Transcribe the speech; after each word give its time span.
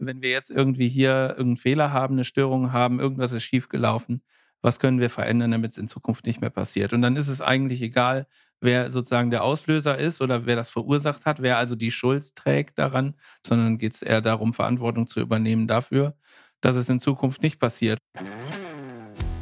wenn 0.00 0.22
wir 0.22 0.30
jetzt 0.30 0.50
irgendwie 0.50 0.88
hier 0.88 1.30
irgendeinen 1.30 1.56
Fehler 1.58 1.92
haben, 1.92 2.14
eine 2.14 2.24
Störung 2.24 2.72
haben, 2.72 3.00
irgendwas 3.00 3.32
ist 3.32 3.44
schiefgelaufen, 3.44 4.22
was 4.62 4.78
können 4.78 5.00
wir 5.00 5.10
verändern, 5.10 5.50
damit 5.50 5.72
es 5.72 5.78
in 5.78 5.88
Zukunft 5.88 6.26
nicht 6.26 6.40
mehr 6.40 6.50
passiert? 6.50 6.92
Und 6.92 7.02
dann 7.02 7.16
ist 7.16 7.28
es 7.28 7.40
eigentlich 7.40 7.82
egal, 7.82 8.26
wer 8.60 8.90
sozusagen 8.90 9.30
der 9.30 9.42
Auslöser 9.42 9.96
ist 9.96 10.20
oder 10.20 10.46
wer 10.46 10.56
das 10.56 10.70
verursacht 10.70 11.24
hat, 11.26 11.40
wer 11.40 11.58
also 11.58 11.76
die 11.76 11.90
Schuld 11.90 12.34
trägt 12.34 12.78
daran, 12.78 13.14
sondern 13.44 13.78
geht 13.78 13.94
es 13.94 14.02
eher 14.02 14.20
darum, 14.20 14.52
Verantwortung 14.52 15.06
zu 15.06 15.20
übernehmen 15.20 15.66
dafür, 15.66 16.14
dass 16.60 16.76
es 16.76 16.88
in 16.88 17.00
Zukunft 17.00 17.42
nicht 17.42 17.58
passiert. 17.58 17.98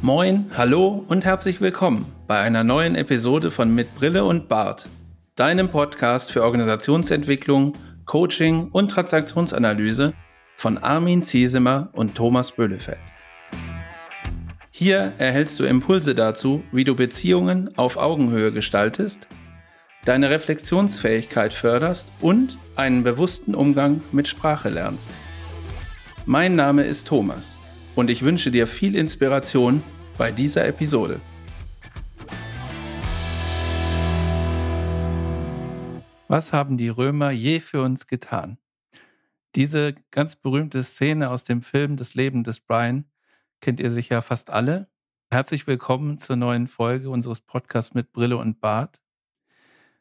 Moin, 0.01 0.45
hallo 0.55 1.03
und 1.07 1.25
herzlich 1.25 1.59
willkommen 1.59 2.05
bei 2.27 2.39
einer 2.39 2.63
neuen 2.63 2.95
Episode 2.95 3.51
von 3.51 3.73
Mit 3.73 3.93
Brille 3.95 4.23
und 4.23 4.47
Bart, 4.47 4.87
deinem 5.35 5.69
Podcast 5.69 6.31
für 6.31 6.43
Organisationsentwicklung, 6.43 7.73
Coaching 8.05 8.69
und 8.71 8.89
Transaktionsanalyse 8.89 10.13
von 10.59 10.77
Armin 10.77 11.23
Ziesemer 11.23 11.87
und 11.93 12.15
Thomas 12.15 12.51
Böhlefeld. 12.51 12.99
Hier 14.71 15.13
erhältst 15.17 15.57
du 15.57 15.63
Impulse 15.63 16.15
dazu, 16.15 16.63
wie 16.73 16.83
du 16.83 16.95
Beziehungen 16.95 17.77
auf 17.77 17.95
Augenhöhe 17.95 18.51
gestaltest, 18.51 19.29
deine 20.03 20.29
Reflexionsfähigkeit 20.29 21.53
förderst 21.53 22.09
und 22.19 22.57
einen 22.75 23.03
bewussten 23.03 23.55
Umgang 23.55 24.01
mit 24.11 24.27
Sprache 24.27 24.67
lernst. 24.67 25.09
Mein 26.25 26.57
Name 26.57 26.83
ist 26.83 27.07
Thomas 27.07 27.57
und 27.95 28.09
ich 28.09 28.23
wünsche 28.23 28.51
dir 28.51 28.67
viel 28.67 28.97
Inspiration 28.97 29.81
bei 30.17 30.29
dieser 30.29 30.67
Episode. 30.67 31.21
Was 36.27 36.51
haben 36.51 36.75
die 36.75 36.89
Römer 36.89 37.31
je 37.31 37.61
für 37.61 37.81
uns 37.81 38.07
getan? 38.07 38.57
Diese 39.55 39.95
ganz 40.11 40.35
berühmte 40.35 40.83
Szene 40.83 41.31
aus 41.31 41.43
dem 41.43 41.63
Film 41.63 41.95
Das 41.95 42.13
Leben 42.13 42.43
des 42.43 42.59
Brian 42.59 43.05
kennt 43.61 43.79
ihr 43.79 43.89
sicher 43.89 44.21
fast 44.21 44.51
alle. 44.51 44.91
Herzlich 45.31 45.65
willkommen 45.65 46.19
zur 46.19 46.35
neuen 46.35 46.67
Folge 46.67 47.09
unseres 47.09 47.41
Podcasts 47.41 47.95
mit 47.95 48.11
Brille 48.11 48.37
und 48.37 48.59
Bart. 48.59 49.01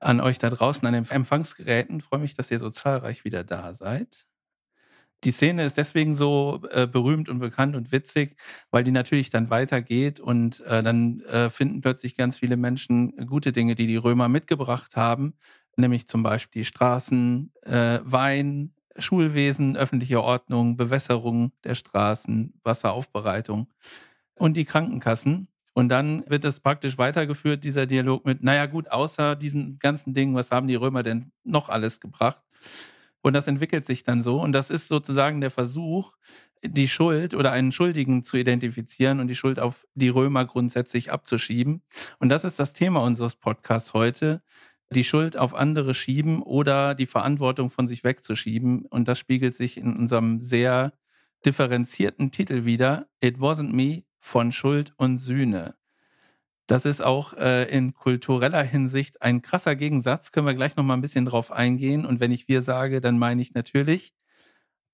An 0.01 0.21
euch 0.21 0.37
da 0.37 0.51
draußen 0.51 0.87
an 0.87 0.93
den 0.93 1.07
Empfangsgeräten 1.09 2.03
freue 2.03 2.21
mich, 2.21 2.35
dass 2.35 2.51
ihr 2.51 2.59
so 2.59 2.69
zahlreich 2.69 3.25
wieder 3.25 3.43
da 3.43 3.73
seid. 3.73 4.27
Die 5.25 5.31
Szene 5.31 5.65
ist 5.65 5.79
deswegen 5.79 6.13
so 6.13 6.61
äh, 6.71 6.87
berühmt 6.87 7.31
und 7.31 7.39
bekannt 7.39 7.75
und 7.75 7.91
witzig, 7.91 8.37
weil 8.71 8.85
die 8.85 8.91
natürlich 8.91 9.31
dann 9.31 9.49
weitergeht 9.49 10.21
und 10.21 10.61
äh, 10.61 10.83
dann 10.83 11.23
äh, 11.23 11.49
finden 11.49 11.81
plötzlich 11.81 12.19
ganz 12.19 12.37
viele 12.37 12.59
Menschen 12.59 13.27
gute 13.27 13.53
Dinge, 13.53 13.75
die 13.75 13.87
die 13.87 13.97
Römer 13.97 14.29
mitgebracht 14.29 14.95
haben, 14.95 15.39
nämlich 15.77 16.07
zum 16.07 16.23
Beispiel 16.23 16.61
die 16.61 16.67
Straßen, 16.67 17.51
äh, 17.63 18.01
Wein, 18.05 18.75
Schulwesen, 18.99 19.77
öffentliche 19.77 20.23
Ordnung, 20.23 20.77
Bewässerung 20.77 21.53
der 21.65 21.75
Straßen, 21.75 22.55
Wasseraufbereitung 22.63 23.69
und 24.35 24.57
die 24.57 24.65
Krankenkassen. 24.65 25.49
Und 25.75 25.91
dann 25.91 26.29
wird 26.29 26.45
es 26.45 26.61
praktisch 26.61 26.99
weitergeführt, 26.99 27.63
dieser 27.63 27.87
Dialog 27.87 28.25
mit, 28.25 28.43
naja 28.43 28.67
gut, 28.67 28.91
außer 28.91 29.37
diesen 29.37 29.79
ganzen 29.79 30.13
Dingen, 30.13 30.35
was 30.35 30.51
haben 30.51 30.67
die 30.67 30.75
Römer 30.75 31.03
denn 31.03 31.31
noch 31.45 31.69
alles 31.69 32.01
gebracht? 32.01 32.43
Und 33.21 33.33
das 33.33 33.47
entwickelt 33.47 33.87
sich 33.87 34.03
dann 34.03 34.23
so. 34.23 34.41
Und 34.41 34.53
das 34.53 34.71
ist 34.71 34.89
sozusagen 34.89 35.41
der 35.41 35.51
Versuch, 35.51 36.15
die 36.63 36.89
Schuld 36.89 37.35
oder 37.35 37.53
einen 37.53 37.73
Schuldigen 37.73 38.23
zu 38.23 38.37
identifizieren 38.37 39.21
und 39.21 39.29
die 39.29 39.37
Schuld 39.37 39.61
auf 39.61 39.87
die 39.95 40.09
Römer 40.09 40.45
grundsätzlich 40.45 41.13
abzuschieben. 41.13 41.83
Und 42.19 42.29
das 42.29 42.45
ist 42.45 42.59
das 42.59 42.73
Thema 42.73 43.03
unseres 43.03 43.37
Podcasts 43.37 43.95
heute 43.95 44.43
die 44.95 45.05
Schuld 45.05 45.37
auf 45.37 45.55
andere 45.55 45.95
schieben 45.95 46.43
oder 46.43 46.95
die 46.95 47.07
Verantwortung 47.07 47.71
von 47.71 47.89
sich 47.89 48.05
wegzuschieben. 48.05 48.87
Und 48.87 49.09
das 49.09 49.19
spiegelt 49.19 49.55
sich 49.55 49.77
in 49.77 49.97
unserem 49.97 50.41
sehr 50.41 50.93
differenzierten 51.45 52.31
Titel 52.31 52.65
wieder. 52.65 53.09
It 53.21 53.39
wasn't 53.39 53.73
me 53.73 54.05
von 54.19 54.53
Schuld 54.53 54.95
und 54.97 55.19
Sühne. 55.19 55.75
Das 56.67 56.85
ist 56.85 57.01
auch 57.01 57.33
äh, 57.35 57.65
in 57.71 57.95
kultureller 57.95 58.63
Hinsicht 58.63 59.23
ein 59.23 59.41
krasser 59.41 59.75
Gegensatz. 59.75 60.33
Können 60.33 60.47
wir 60.47 60.55
gleich 60.55 60.77
noch 60.77 60.85
mal 60.85 60.95
ein 60.95 61.01
bisschen 61.01 61.25
drauf 61.25 61.51
eingehen. 61.51 62.05
Und 62.05 62.21
wenn 62.21 62.33
ich 62.33 62.49
wir 62.49 62.61
sage, 62.63 63.01
dann 63.01 63.19
meine 63.19 63.41
ich 63.41 63.55
natürlich 63.55 64.13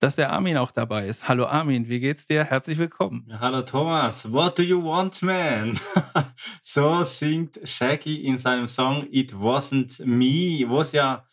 dass 0.01 0.17
der 0.17 0.33
Armin 0.33 0.57
auch 0.57 0.71
dabei 0.71 1.07
ist. 1.07 1.29
Hallo 1.29 1.47
Armin, 1.47 1.89
wie 1.89 2.01
geht's 2.01 2.27
dir? 2.27 2.45
Herzlich 2.45 2.79
willkommen. 2.79 3.27
Hallo 3.41 3.63
Thomas, 3.63 4.31
what 4.33 4.59
do 4.59 4.63
you 4.63 4.83
want, 4.83 5.23
man? 5.23 5.79
so 6.61 7.03
singt 7.03 7.61
Shaggy 7.65 8.25
in 8.25 8.39
seinem 8.39 8.67
Song 8.67 9.07
It 9.11 9.33
Wasn't 9.33 10.05
Me, 10.05 10.69
wo 10.69 10.81
es 10.81 10.93
ja 10.93 11.25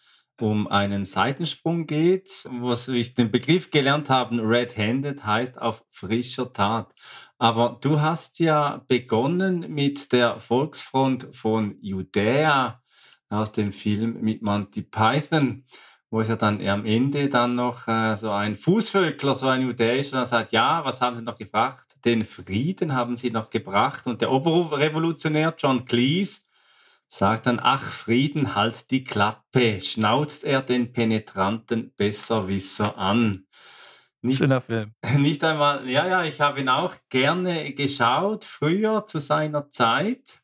um 0.42 0.68
einen 0.68 1.06
Seitensprung 1.06 1.86
geht, 1.86 2.46
was 2.50 2.88
ich 2.88 3.14
den 3.14 3.32
Begriff 3.32 3.70
gelernt 3.70 4.10
habe, 4.10 4.38
red-handed 4.42 5.24
heißt 5.24 5.62
auf 5.62 5.86
frischer 5.90 6.52
Tat. 6.52 6.94
Aber 7.38 7.78
du 7.82 8.02
hast 8.02 8.40
ja 8.40 8.84
begonnen 8.88 9.72
mit 9.74 10.12
der 10.12 10.40
Volksfront 10.40 11.28
von 11.32 11.78
Judäa 11.82 12.82
aus 13.30 13.52
dem 13.52 13.72
Film 13.72 14.22
mit 14.22 14.42
Monty 14.42 14.82
Python 14.82 15.64
wo 16.12 16.20
es 16.20 16.28
ja 16.28 16.36
dann 16.36 16.66
am 16.68 16.86
Ende 16.86 17.30
dann 17.30 17.56
noch 17.56 17.88
äh, 17.88 18.18
so 18.18 18.32
ein 18.32 18.56
Fußvögler, 18.56 19.34
so 19.34 19.48
ein 19.48 19.62
Judäischer, 19.62 20.26
sagt, 20.26 20.52
ja, 20.52 20.84
was 20.84 21.00
haben 21.00 21.16
Sie 21.16 21.24
noch 21.24 21.38
gefragt? 21.38 21.96
Den 22.04 22.26
Frieden 22.26 22.94
haben 22.94 23.16
Sie 23.16 23.32
noch 23.32 23.50
gebracht. 23.50 24.06
Und 24.08 24.20
der 24.20 24.30
Oberrevolutionär 24.30 25.56
John 25.58 25.86
Cleese 25.86 26.42
sagt 27.08 27.46
dann, 27.46 27.62
ach, 27.64 27.84
Frieden, 27.84 28.56
halt 28.56 28.92
die 28.92 29.06
Klappe, 29.06 29.80
schnauzt 29.80 30.44
er 30.44 30.62
den 30.62 30.92
penetranten 30.92 31.94
Besserwisser 31.96 32.98
an. 32.98 33.46
Nicht, 34.22 34.40
Schöner 34.40 34.60
Film. 34.60 34.94
Nicht 35.18 35.42
einmal, 35.46 35.90
ja, 35.90 36.06
ja, 36.08 36.24
ich 36.26 36.42
habe 36.42 36.60
ihn 36.60 36.70
auch 36.70 36.94
gerne 37.10 37.74
geschaut, 37.74 38.44
früher 38.44 39.06
zu 39.06 39.20
seiner 39.20 39.70
Zeit. 39.70 40.41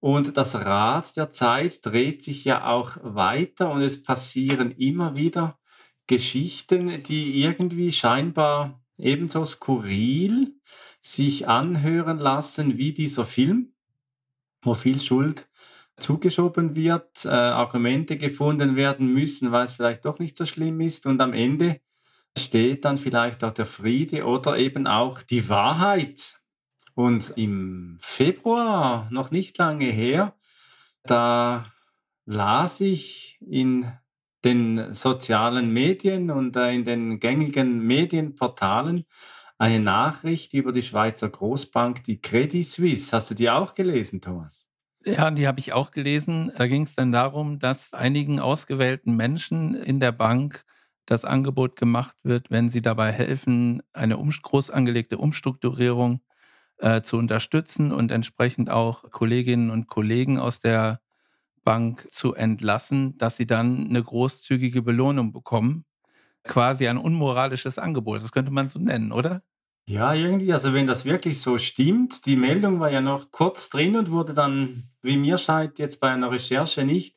Und 0.00 0.36
das 0.36 0.54
Rad 0.54 1.16
der 1.16 1.30
Zeit 1.30 1.84
dreht 1.84 2.22
sich 2.22 2.44
ja 2.44 2.66
auch 2.66 2.96
weiter 3.02 3.70
und 3.70 3.82
es 3.82 4.02
passieren 4.02 4.70
immer 4.72 5.16
wieder 5.16 5.58
Geschichten, 6.06 7.02
die 7.02 7.42
irgendwie 7.42 7.90
scheinbar 7.92 8.80
ebenso 8.96 9.44
skurril 9.44 10.54
sich 11.00 11.48
anhören 11.48 12.18
lassen 12.18 12.78
wie 12.78 12.92
dieser 12.92 13.24
Film, 13.24 13.74
wo 14.62 14.74
viel 14.74 15.00
Schuld 15.00 15.48
zugeschoben 15.96 16.76
wird, 16.76 17.24
äh, 17.24 17.28
Argumente 17.28 18.16
gefunden 18.16 18.76
werden 18.76 19.12
müssen, 19.12 19.50
weil 19.50 19.64
es 19.64 19.72
vielleicht 19.72 20.04
doch 20.04 20.18
nicht 20.18 20.36
so 20.36 20.46
schlimm 20.46 20.80
ist 20.80 21.06
und 21.06 21.20
am 21.20 21.32
Ende 21.32 21.80
steht 22.36 22.84
dann 22.84 22.96
vielleicht 22.96 23.42
auch 23.42 23.52
der 23.52 23.66
Friede 23.66 24.24
oder 24.24 24.56
eben 24.58 24.86
auch 24.86 25.22
die 25.22 25.48
Wahrheit 25.48 26.40
und 26.98 27.34
im 27.36 27.96
Februar, 28.00 29.06
noch 29.12 29.30
nicht 29.30 29.56
lange 29.56 29.84
her, 29.84 30.34
da 31.04 31.72
las 32.26 32.80
ich 32.80 33.38
in 33.40 33.86
den 34.42 34.92
sozialen 34.92 35.72
Medien 35.72 36.32
und 36.32 36.56
äh, 36.56 36.72
in 36.72 36.82
den 36.82 37.20
gängigen 37.20 37.86
Medienportalen 37.86 39.04
eine 39.58 39.78
Nachricht 39.78 40.54
über 40.54 40.72
die 40.72 40.82
Schweizer 40.82 41.28
Großbank, 41.28 42.02
die 42.02 42.20
Credit 42.20 42.66
Suisse. 42.66 43.14
Hast 43.14 43.30
du 43.30 43.36
die 43.36 43.48
auch 43.48 43.74
gelesen, 43.74 44.20
Thomas? 44.20 44.68
Ja, 45.04 45.30
die 45.30 45.46
habe 45.46 45.60
ich 45.60 45.72
auch 45.72 45.92
gelesen. 45.92 46.50
Da 46.56 46.66
ging 46.66 46.82
es 46.82 46.96
dann 46.96 47.12
darum, 47.12 47.60
dass 47.60 47.94
einigen 47.94 48.40
ausgewählten 48.40 49.14
Menschen 49.14 49.76
in 49.76 50.00
der 50.00 50.10
Bank 50.10 50.64
das 51.06 51.24
Angebot 51.24 51.76
gemacht 51.76 52.16
wird, 52.24 52.50
wenn 52.50 52.70
sie 52.70 52.82
dabei 52.82 53.12
helfen, 53.12 53.84
eine 53.92 54.16
groß 54.16 54.72
angelegte 54.72 55.16
Umstrukturierung 55.16 56.22
äh, 56.78 57.02
zu 57.02 57.16
unterstützen 57.16 57.92
und 57.92 58.10
entsprechend 58.10 58.70
auch 58.70 59.10
Kolleginnen 59.10 59.70
und 59.70 59.88
Kollegen 59.88 60.38
aus 60.38 60.60
der 60.60 61.00
Bank 61.64 62.06
zu 62.10 62.34
entlassen, 62.34 63.18
dass 63.18 63.36
sie 63.36 63.46
dann 63.46 63.88
eine 63.88 64.02
großzügige 64.02 64.82
Belohnung 64.82 65.32
bekommen. 65.32 65.84
Quasi 66.44 66.88
ein 66.88 66.96
unmoralisches 66.96 67.78
Angebot, 67.78 68.22
das 68.22 68.32
könnte 68.32 68.50
man 68.50 68.68
so 68.68 68.78
nennen, 68.78 69.12
oder? 69.12 69.42
Ja, 69.88 70.12
irgendwie, 70.12 70.52
also 70.52 70.74
wenn 70.74 70.86
das 70.86 71.06
wirklich 71.06 71.40
so 71.40 71.56
stimmt, 71.56 72.26
die 72.26 72.36
Meldung 72.36 72.78
war 72.78 72.90
ja 72.90 73.00
noch 73.00 73.30
kurz 73.30 73.70
drin 73.70 73.96
und 73.96 74.10
wurde 74.10 74.34
dann, 74.34 74.84
wie 75.00 75.16
mir 75.16 75.38
scheint, 75.38 75.78
jetzt 75.78 75.98
bei 75.98 76.10
einer 76.10 76.30
Recherche 76.30 76.84
nicht, 76.84 77.16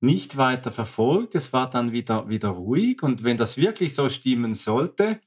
nicht 0.00 0.36
weiter 0.36 0.72
verfolgt. 0.72 1.36
Es 1.36 1.52
war 1.52 1.70
dann 1.70 1.92
wieder, 1.92 2.28
wieder 2.28 2.48
ruhig 2.48 3.02
und 3.04 3.22
wenn 3.22 3.36
das 3.36 3.58
wirklich 3.58 3.94
so 3.94 4.08
stimmen 4.08 4.54
sollte, 4.54 5.20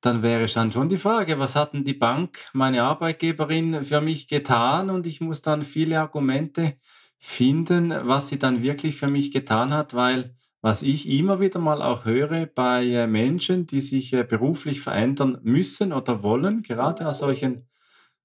dann 0.00 0.22
wäre 0.22 0.46
dann 0.46 0.70
schon 0.70 0.88
die 0.88 0.96
Frage, 0.96 1.38
was 1.38 1.56
hat 1.56 1.74
denn 1.74 1.84
die 1.84 1.94
Bank, 1.94 2.48
meine 2.52 2.84
Arbeitgeberin, 2.84 3.82
für 3.82 4.00
mich 4.00 4.28
getan? 4.28 4.90
Und 4.90 5.06
ich 5.06 5.20
muss 5.20 5.42
dann 5.42 5.62
viele 5.62 6.00
Argumente 6.00 6.76
finden, 7.18 7.92
was 8.04 8.28
sie 8.28 8.38
dann 8.38 8.62
wirklich 8.62 8.96
für 8.96 9.08
mich 9.08 9.32
getan 9.32 9.72
hat, 9.72 9.94
weil 9.94 10.36
was 10.60 10.82
ich 10.82 11.08
immer 11.08 11.40
wieder 11.40 11.60
mal 11.60 11.82
auch 11.82 12.04
höre 12.04 12.46
bei 12.46 12.84
äh, 12.86 13.06
Menschen, 13.06 13.66
die 13.66 13.80
sich 13.80 14.12
äh, 14.12 14.24
beruflich 14.24 14.80
verändern 14.80 15.38
müssen 15.42 15.92
oder 15.92 16.22
wollen, 16.22 16.62
gerade 16.62 17.06
aus 17.06 17.18
solchen 17.18 17.68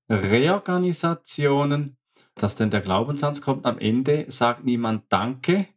Reorganisationen, 0.09 1.97
dass 2.35 2.55
denn 2.55 2.71
der 2.71 2.81
Glaubenssatz 2.81 3.41
kommt, 3.41 3.65
am 3.65 3.77
Ende 3.77 4.25
sagt 4.27 4.65
niemand 4.65 5.05
Danke, 5.09 5.67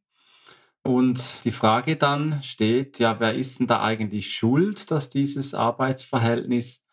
Und 0.86 1.44
die 1.44 1.50
Frage 1.50 1.96
dann 1.96 2.42
steht, 2.42 2.98
ja, 3.00 3.18
wer 3.18 3.34
ist 3.34 3.58
denn 3.58 3.66
da 3.66 3.82
eigentlich 3.82 4.32
schuld, 4.32 4.90
dass 4.90 5.08
dieses 5.08 5.52
Arbeitsverhältnis 5.52 6.86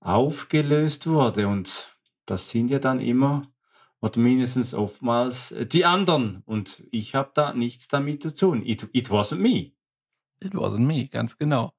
aufgelöst 0.00 1.08
wurde? 1.08 1.48
Und 1.48 1.96
das 2.24 2.50
sind 2.50 2.68
ja 2.68 2.78
dann 2.78 3.00
immer 3.00 3.52
oder 4.00 4.20
mindestens 4.20 4.74
oftmals 4.74 5.54
die 5.72 5.84
anderen. 5.84 6.42
Und 6.46 6.84
ich 6.90 7.14
habe 7.14 7.32
da 7.34 7.52
nichts 7.52 7.88
damit 7.88 8.22
zu 8.22 8.32
tun. 8.32 8.62
It, 8.64 8.88
it 8.92 9.10
wasn't 9.10 9.38
me. 9.38 9.72
It 10.40 10.54
wasn't 10.54 10.86
me, 10.86 11.08
ganz 11.08 11.36
genau. 11.36 11.72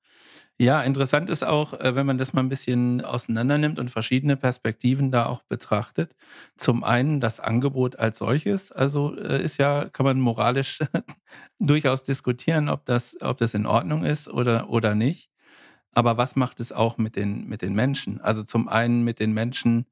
Ja, 0.60 0.82
interessant 0.84 1.30
ist 1.32 1.44
auch, 1.44 1.74
äh, 1.74 1.96
wenn 1.96 2.06
man 2.06 2.18
das 2.18 2.34
mal 2.34 2.42
ein 2.42 2.50
bisschen 2.50 3.02
auseinander 3.04 3.58
nimmt 3.58 3.80
und 3.80 3.90
verschiedene 3.90 4.38
Perspektiven 4.38 5.12
da 5.12 5.26
auch 5.26 5.42
betrachtet. 5.44 6.16
Zum 6.58 6.84
einen 6.84 7.20
das 7.20 7.40
Angebot 7.40 7.98
als 7.98 8.20
solches, 8.20 8.72
also 8.72 9.18
äh, 9.18 9.44
ist 9.44 9.58
ja, 9.58 9.90
kann 9.90 10.06
man 10.06 10.20
moralisch 10.20 10.80
durchaus 11.60 12.04
diskutieren, 12.04 12.70
ob 12.70 12.86
das, 12.86 13.18
ob 13.22 13.38
das 13.40 13.56
in 13.56 13.66
Ordnung 13.66 14.06
ist 14.06 14.28
oder, 14.30 14.70
oder 14.70 14.94
nicht. 14.96 15.30
Aber 15.94 16.18
was 16.18 16.36
macht 16.36 16.60
es 16.60 16.72
auch 16.72 16.98
mit 16.98 17.16
den, 17.16 17.48
mit 17.48 17.62
den 17.62 17.74
Menschen? 17.74 18.22
Also 18.22 18.44
zum 18.44 18.68
einen 18.70 19.04
mit 19.04 19.20
den 19.20 19.34
Menschen, 19.34 19.86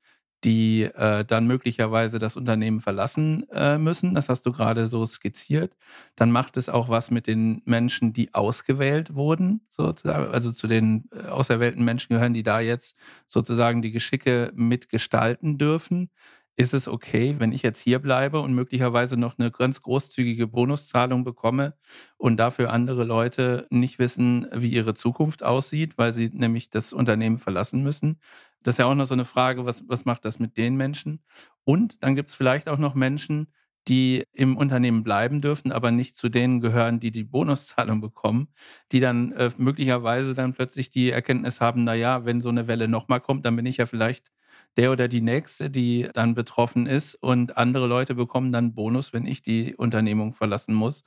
die 0.43 0.83
äh, 0.83 1.23
dann 1.25 1.45
möglicherweise 1.47 2.17
das 2.19 2.35
Unternehmen 2.35 2.81
verlassen 2.81 3.47
äh, 3.51 3.77
müssen. 3.77 4.15
Das 4.15 4.29
hast 4.29 4.45
du 4.45 4.51
gerade 4.51 4.87
so 4.87 5.05
skizziert. 5.05 5.75
Dann 6.15 6.31
macht 6.31 6.57
es 6.57 6.67
auch 6.69 6.89
was 6.89 7.11
mit 7.11 7.27
den 7.27 7.61
Menschen, 7.65 8.13
die 8.13 8.33
ausgewählt 8.33 9.13
wurden. 9.13 9.61
Sozusagen. 9.69 10.31
Also 10.33 10.51
zu 10.51 10.67
den 10.67 11.09
äh, 11.13 11.27
auserwählten 11.27 11.83
Menschen 11.83 12.13
gehören, 12.15 12.33
die 12.33 12.43
da 12.43 12.59
jetzt 12.59 12.97
sozusagen 13.27 13.81
die 13.81 13.91
Geschicke 13.91 14.51
mitgestalten 14.55 15.57
dürfen. 15.57 16.09
Ist 16.57 16.73
es 16.73 16.87
okay, 16.87 17.35
wenn 17.39 17.53
ich 17.53 17.61
jetzt 17.63 17.79
hier 17.79 17.99
bleibe 17.99 18.39
und 18.41 18.53
möglicherweise 18.53 19.17
noch 19.17 19.39
eine 19.39 19.51
ganz 19.51 19.81
großzügige 19.81 20.47
Bonuszahlung 20.47 21.23
bekomme 21.23 21.75
und 22.17 22.37
dafür 22.37 22.71
andere 22.73 23.03
Leute 23.03 23.67
nicht 23.71 23.99
wissen, 23.99 24.47
wie 24.53 24.69
ihre 24.69 24.93
Zukunft 24.93 25.43
aussieht, 25.43 25.97
weil 25.97 26.13
sie 26.13 26.29
nämlich 26.31 26.69
das 26.69 26.93
Unternehmen 26.93 27.39
verlassen 27.39 27.83
müssen? 27.83 28.19
Das 28.63 28.75
ist 28.75 28.79
ja 28.79 28.85
auch 28.85 28.95
noch 28.95 29.05
so 29.05 29.13
eine 29.13 29.25
Frage, 29.25 29.65
was, 29.65 29.83
was 29.87 30.05
macht 30.05 30.25
das 30.25 30.39
mit 30.39 30.57
den 30.57 30.75
Menschen? 30.75 31.21
Und 31.63 32.03
dann 32.03 32.15
gibt 32.15 32.29
es 32.29 32.35
vielleicht 32.35 32.69
auch 32.69 32.77
noch 32.77 32.93
Menschen, 32.95 33.47
die 33.87 34.23
im 34.33 34.57
Unternehmen 34.57 35.03
bleiben 35.03 35.41
dürfen, 35.41 35.71
aber 35.71 35.89
nicht 35.91 36.15
zu 36.15 36.29
denen 36.29 36.61
gehören, 36.61 36.99
die 36.99 37.11
die 37.11 37.23
Bonuszahlung 37.23 37.99
bekommen, 37.99 38.49
die 38.91 38.99
dann 38.99 39.31
äh, 39.31 39.49
möglicherweise 39.57 40.35
dann 40.35 40.53
plötzlich 40.53 40.89
die 40.91 41.09
Erkenntnis 41.09 41.61
haben, 41.61 41.83
na 41.83 41.95
ja, 41.95 42.23
wenn 42.25 42.41
so 42.41 42.49
eine 42.49 42.67
Welle 42.67 42.87
nochmal 42.87 43.21
kommt, 43.21 43.45
dann 43.45 43.55
bin 43.55 43.65
ich 43.65 43.77
ja 43.77 43.87
vielleicht 43.87 44.31
der 44.77 44.91
oder 44.91 45.07
die 45.07 45.21
nächste, 45.21 45.69
die 45.69 46.09
dann 46.13 46.35
betroffen 46.35 46.85
ist 46.85 47.15
und 47.15 47.57
andere 47.57 47.87
Leute 47.87 48.15
bekommen 48.15 48.51
dann 48.51 48.73
Bonus, 48.75 49.13
wenn 49.13 49.25
ich 49.25 49.41
die 49.41 49.75
Unternehmung 49.75 50.33
verlassen 50.33 50.73
muss. 50.75 51.03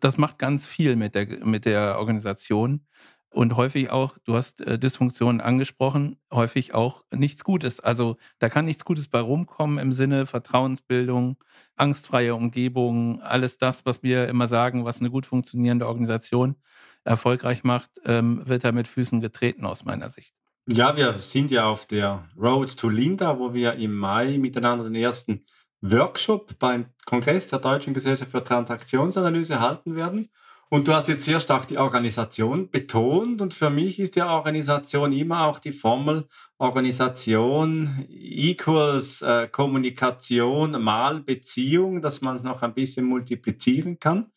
Das 0.00 0.18
macht 0.18 0.38
ganz 0.38 0.66
viel 0.66 0.96
mit 0.96 1.14
der, 1.14 1.44
mit 1.44 1.64
der 1.64 1.98
Organisation 1.98 2.86
und 3.32 3.56
häufig 3.56 3.90
auch, 3.90 4.18
du 4.24 4.34
hast 4.34 4.60
äh, 4.60 4.78
Dysfunktionen 4.78 5.40
angesprochen, 5.40 6.16
häufig 6.32 6.74
auch 6.74 7.04
nichts 7.10 7.44
Gutes. 7.44 7.80
Also 7.80 8.16
da 8.38 8.48
kann 8.48 8.66
nichts 8.66 8.84
Gutes 8.84 9.08
bei 9.08 9.20
rumkommen 9.20 9.78
im 9.78 9.92
Sinne 9.92 10.26
Vertrauensbildung, 10.26 11.36
angstfreie 11.76 12.34
Umgebung, 12.34 13.20
alles 13.22 13.58
das, 13.58 13.86
was 13.86 14.02
wir 14.02 14.28
immer 14.28 14.48
sagen, 14.48 14.84
was 14.84 15.00
eine 15.00 15.10
gut 15.10 15.26
funktionierende 15.26 15.86
Organisation 15.88 16.56
erfolgreich 17.04 17.64
macht, 17.64 17.90
ähm, 18.04 18.42
wird 18.44 18.64
da 18.64 18.72
mit 18.72 18.86
Füßen 18.86 19.20
getreten 19.20 19.64
aus 19.64 19.84
meiner 19.84 20.08
Sicht. 20.08 20.34
Ja, 20.68 20.96
wir 20.96 21.14
sind 21.14 21.50
ja 21.50 21.64
auf 21.66 21.86
der 21.86 22.28
Road 22.36 22.76
to 22.76 22.88
Linda, 22.88 23.38
wo 23.38 23.52
wir 23.52 23.74
im 23.74 23.94
Mai 23.94 24.38
miteinander 24.38 24.84
den 24.84 24.94
ersten 24.94 25.44
Workshop 25.80 26.58
beim 26.60 26.86
Kongress 27.04 27.48
der 27.48 27.58
Deutschen 27.58 27.94
Gesellschaft 27.94 28.30
für 28.30 28.44
Transaktionsanalyse 28.44 29.58
halten 29.58 29.96
werden. 29.96 30.30
Und 30.72 30.88
du 30.88 30.94
hast 30.94 31.08
jetzt 31.08 31.24
sehr 31.24 31.38
stark 31.38 31.66
die 31.66 31.76
Organisation 31.76 32.70
betont. 32.70 33.42
Und 33.42 33.52
für 33.52 33.68
mich 33.68 34.00
ist 34.00 34.16
ja 34.16 34.34
Organisation 34.34 35.12
immer 35.12 35.44
auch 35.44 35.58
die 35.58 35.70
Formel 35.70 36.26
Organisation 36.56 38.06
equals 38.08 39.20
äh, 39.20 39.48
Kommunikation 39.48 40.82
mal 40.82 41.20
Beziehung, 41.20 42.00
dass 42.00 42.22
man 42.22 42.36
es 42.36 42.42
noch 42.42 42.62
ein 42.62 42.72
bisschen 42.72 43.04
multiplizieren 43.04 43.98
kann. 43.98 44.32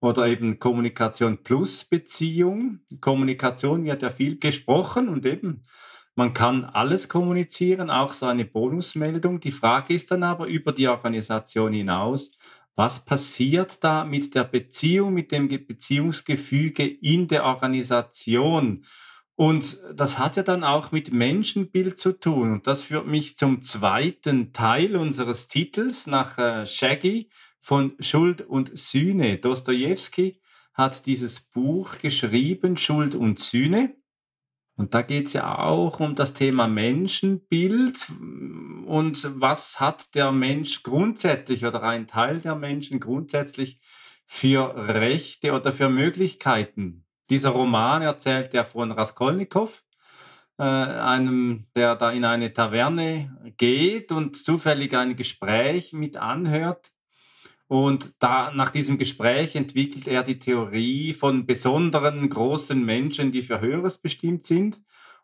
Oder 0.00 0.26
eben 0.26 0.58
Kommunikation 0.58 1.44
plus 1.44 1.84
Beziehung. 1.84 2.80
Kommunikation 3.00 3.84
wird 3.84 4.02
ja 4.02 4.10
viel 4.10 4.36
gesprochen 4.36 5.08
und 5.08 5.26
eben 5.26 5.62
man 6.18 6.32
kann 6.32 6.64
alles 6.64 7.08
kommunizieren, 7.08 7.90
auch 7.90 8.12
so 8.12 8.26
eine 8.26 8.44
Bonusmeldung. 8.44 9.38
Die 9.38 9.52
Frage 9.52 9.94
ist 9.94 10.10
dann 10.10 10.24
aber 10.24 10.48
über 10.48 10.72
die 10.72 10.88
Organisation 10.88 11.72
hinaus, 11.72 12.32
was 12.78 13.04
passiert 13.04 13.82
da 13.82 14.04
mit 14.04 14.36
der 14.36 14.44
Beziehung, 14.44 15.12
mit 15.12 15.32
dem 15.32 15.48
Beziehungsgefüge 15.48 16.86
in 16.86 17.26
der 17.26 17.42
Organisation? 17.42 18.84
Und 19.34 19.78
das 19.92 20.20
hat 20.20 20.36
ja 20.36 20.44
dann 20.44 20.62
auch 20.62 20.92
mit 20.92 21.12
Menschenbild 21.12 21.98
zu 21.98 22.12
tun. 22.12 22.52
Und 22.52 22.68
das 22.68 22.84
führt 22.84 23.08
mich 23.08 23.36
zum 23.36 23.62
zweiten 23.62 24.52
Teil 24.52 24.94
unseres 24.94 25.48
Titels 25.48 26.06
nach 26.06 26.38
äh, 26.38 26.66
Shaggy 26.66 27.30
von 27.58 27.96
Schuld 27.98 28.42
und 28.42 28.70
Sühne. 28.78 29.38
Dostoevsky 29.38 30.40
hat 30.72 31.04
dieses 31.06 31.40
Buch 31.40 31.98
geschrieben, 31.98 32.76
Schuld 32.76 33.16
und 33.16 33.40
Sühne. 33.40 33.96
Und 34.78 34.94
da 34.94 35.02
geht 35.02 35.26
es 35.26 35.32
ja 35.32 35.58
auch 35.58 35.98
um 35.98 36.14
das 36.14 36.34
Thema 36.34 36.68
Menschenbild 36.68 38.06
und 38.86 39.28
was 39.40 39.80
hat 39.80 40.14
der 40.14 40.30
Mensch 40.30 40.84
grundsätzlich 40.84 41.66
oder 41.66 41.82
ein 41.82 42.06
Teil 42.06 42.40
der 42.40 42.54
Menschen 42.54 43.00
grundsätzlich 43.00 43.80
für 44.24 44.72
Rechte 44.76 45.52
oder 45.52 45.72
für 45.72 45.88
Möglichkeiten. 45.88 47.04
Dieser 47.28 47.50
Roman 47.50 48.02
erzählt 48.02 48.54
ja 48.54 48.62
von 48.62 48.92
Raskolnikow, 48.92 49.82
äh, 50.58 50.62
einem, 50.62 51.66
der 51.74 51.96
da 51.96 52.12
in 52.12 52.24
eine 52.24 52.52
Taverne 52.52 53.52
geht 53.56 54.12
und 54.12 54.36
zufällig 54.36 54.96
ein 54.96 55.16
Gespräch 55.16 55.92
mit 55.92 56.16
anhört 56.16 56.92
und 57.68 58.14
da, 58.18 58.50
nach 58.50 58.70
diesem 58.70 58.96
Gespräch 58.96 59.54
entwickelt 59.54 60.08
er 60.08 60.22
die 60.22 60.38
Theorie 60.38 61.12
von 61.12 61.44
besonderen 61.44 62.28
großen 62.28 62.82
Menschen, 62.82 63.30
die 63.30 63.42
für 63.42 63.60
Höheres 63.60 63.98
bestimmt 63.98 64.46
sind 64.46 64.78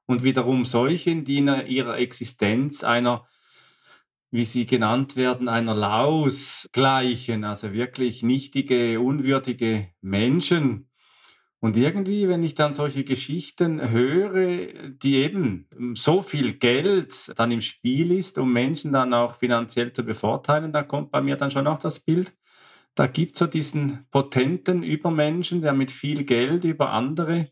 und 0.04 0.24
wiederum 0.24 0.66
solchen, 0.66 1.24
die 1.24 1.38
in 1.38 1.48
ihrer 1.66 1.96
Existenz 1.96 2.84
einer, 2.84 3.26
wie 4.30 4.44
sie 4.44 4.66
genannt 4.66 5.16
werden, 5.16 5.48
einer 5.48 5.74
Laus 5.74 6.68
gleichen, 6.72 7.44
also 7.44 7.72
wirklich 7.72 8.22
nichtige, 8.22 9.00
unwürdige 9.00 9.88
Menschen. 10.02 10.90
Und 11.64 11.78
irgendwie, 11.78 12.28
wenn 12.28 12.42
ich 12.42 12.54
dann 12.54 12.74
solche 12.74 13.04
Geschichten 13.04 13.90
höre, 13.90 14.90
die 14.90 15.14
eben 15.14 15.66
so 15.94 16.20
viel 16.20 16.52
Geld 16.52 17.32
dann 17.38 17.50
im 17.52 17.62
Spiel 17.62 18.12
ist, 18.12 18.36
um 18.36 18.52
Menschen 18.52 18.92
dann 18.92 19.14
auch 19.14 19.36
finanziell 19.36 19.90
zu 19.90 20.04
bevorteilen, 20.04 20.72
da 20.72 20.82
kommt 20.82 21.10
bei 21.10 21.22
mir 21.22 21.36
dann 21.36 21.50
schon 21.50 21.66
auch 21.66 21.78
das 21.78 22.00
Bild. 22.00 22.34
Da 22.94 23.06
gibt 23.06 23.32
es 23.32 23.38
so 23.38 23.46
diesen 23.46 24.04
potenten 24.10 24.82
Übermenschen, 24.82 25.62
der 25.62 25.72
mit 25.72 25.90
viel 25.90 26.24
Geld 26.24 26.64
über 26.64 26.90
andere 26.90 27.48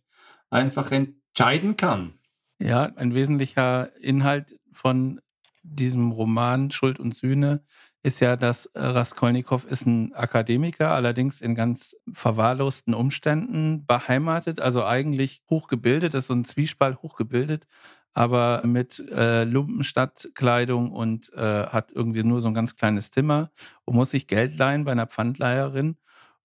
einfach 0.50 0.92
entscheiden 0.92 1.76
kann. 1.76 2.18
Ja, 2.58 2.92
ein 2.96 3.14
wesentlicher 3.14 3.96
Inhalt 3.96 4.60
von 4.74 5.22
diesem 5.62 6.12
Roman 6.12 6.70
Schuld 6.70 7.00
und 7.00 7.14
Sühne 7.14 7.64
ist 8.02 8.20
ja, 8.20 8.36
dass 8.36 8.66
äh, 8.66 8.80
Raskolnikow 8.80 9.64
ist 9.64 9.86
ein 9.86 10.12
Akademiker, 10.14 10.90
allerdings 10.90 11.40
in 11.40 11.54
ganz 11.54 11.96
verwahrlosten 12.12 12.94
Umständen 12.94 13.86
beheimatet, 13.86 14.60
also 14.60 14.84
eigentlich 14.84 15.42
hochgebildet, 15.48 16.14
ist 16.14 16.26
so 16.26 16.34
ein 16.34 16.44
Zwiespalt 16.44 17.00
hochgebildet, 17.02 17.66
aber 18.12 18.62
mit 18.66 18.98
äh, 19.10 19.44
Lumpenstadtkleidung 19.44 20.92
und 20.92 21.32
äh, 21.34 21.66
hat 21.66 21.92
irgendwie 21.92 22.24
nur 22.24 22.40
so 22.40 22.48
ein 22.48 22.54
ganz 22.54 22.74
kleines 22.76 23.10
Zimmer 23.10 23.50
und 23.84 23.94
muss 23.94 24.10
sich 24.10 24.26
Geld 24.26 24.58
leihen 24.58 24.84
bei 24.84 24.92
einer 24.92 25.06
Pfandleiherin 25.06 25.96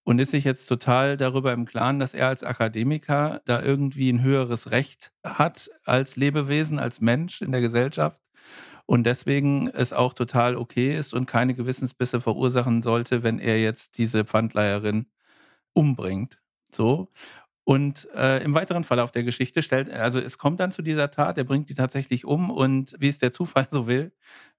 und 0.03 0.19
ist 0.19 0.31
sich 0.31 0.43
jetzt 0.43 0.67
total 0.67 1.17
darüber 1.17 1.53
im 1.53 1.65
Klaren, 1.65 1.99
dass 1.99 2.13
er 2.13 2.27
als 2.27 2.43
Akademiker 2.43 3.41
da 3.45 3.61
irgendwie 3.61 4.09
ein 4.11 4.21
höheres 4.21 4.71
Recht 4.71 5.11
hat 5.23 5.69
als 5.85 6.15
Lebewesen, 6.15 6.79
als 6.79 7.01
Mensch 7.01 7.41
in 7.41 7.51
der 7.51 7.61
Gesellschaft 7.61 8.21
und 8.87 9.03
deswegen 9.03 9.67
es 9.67 9.93
auch 9.93 10.13
total 10.13 10.55
okay 10.55 10.97
ist 10.97 11.13
und 11.13 11.27
keine 11.27 11.53
Gewissensbisse 11.53 12.21
verursachen 12.21 12.81
sollte, 12.81 13.21
wenn 13.21 13.37
er 13.37 13.59
jetzt 13.61 13.97
diese 13.99 14.25
Pfandleiherin 14.25 15.07
umbringt. 15.73 16.39
So. 16.73 17.09
Und 17.65 18.07
äh, 18.15 18.41
im 18.43 18.53
weiteren 18.55 18.85
Verlauf 18.85 19.11
der 19.11 19.23
Geschichte 19.23 19.61
stellt, 19.61 19.91
also 19.91 20.19
es 20.19 20.37
kommt 20.37 20.61
dann 20.61 20.71
zu 20.71 20.81
dieser 20.81 21.11
Tat, 21.11 21.37
er 21.37 21.43
bringt 21.43 21.69
die 21.69 21.75
tatsächlich 21.75 22.23
um 22.23 22.49
und 22.49 22.95
wie 22.97 23.09
es 23.09 23.19
der 23.19 23.33
Zufall 23.33 23.67
so 23.71 23.87
will, 23.87 24.13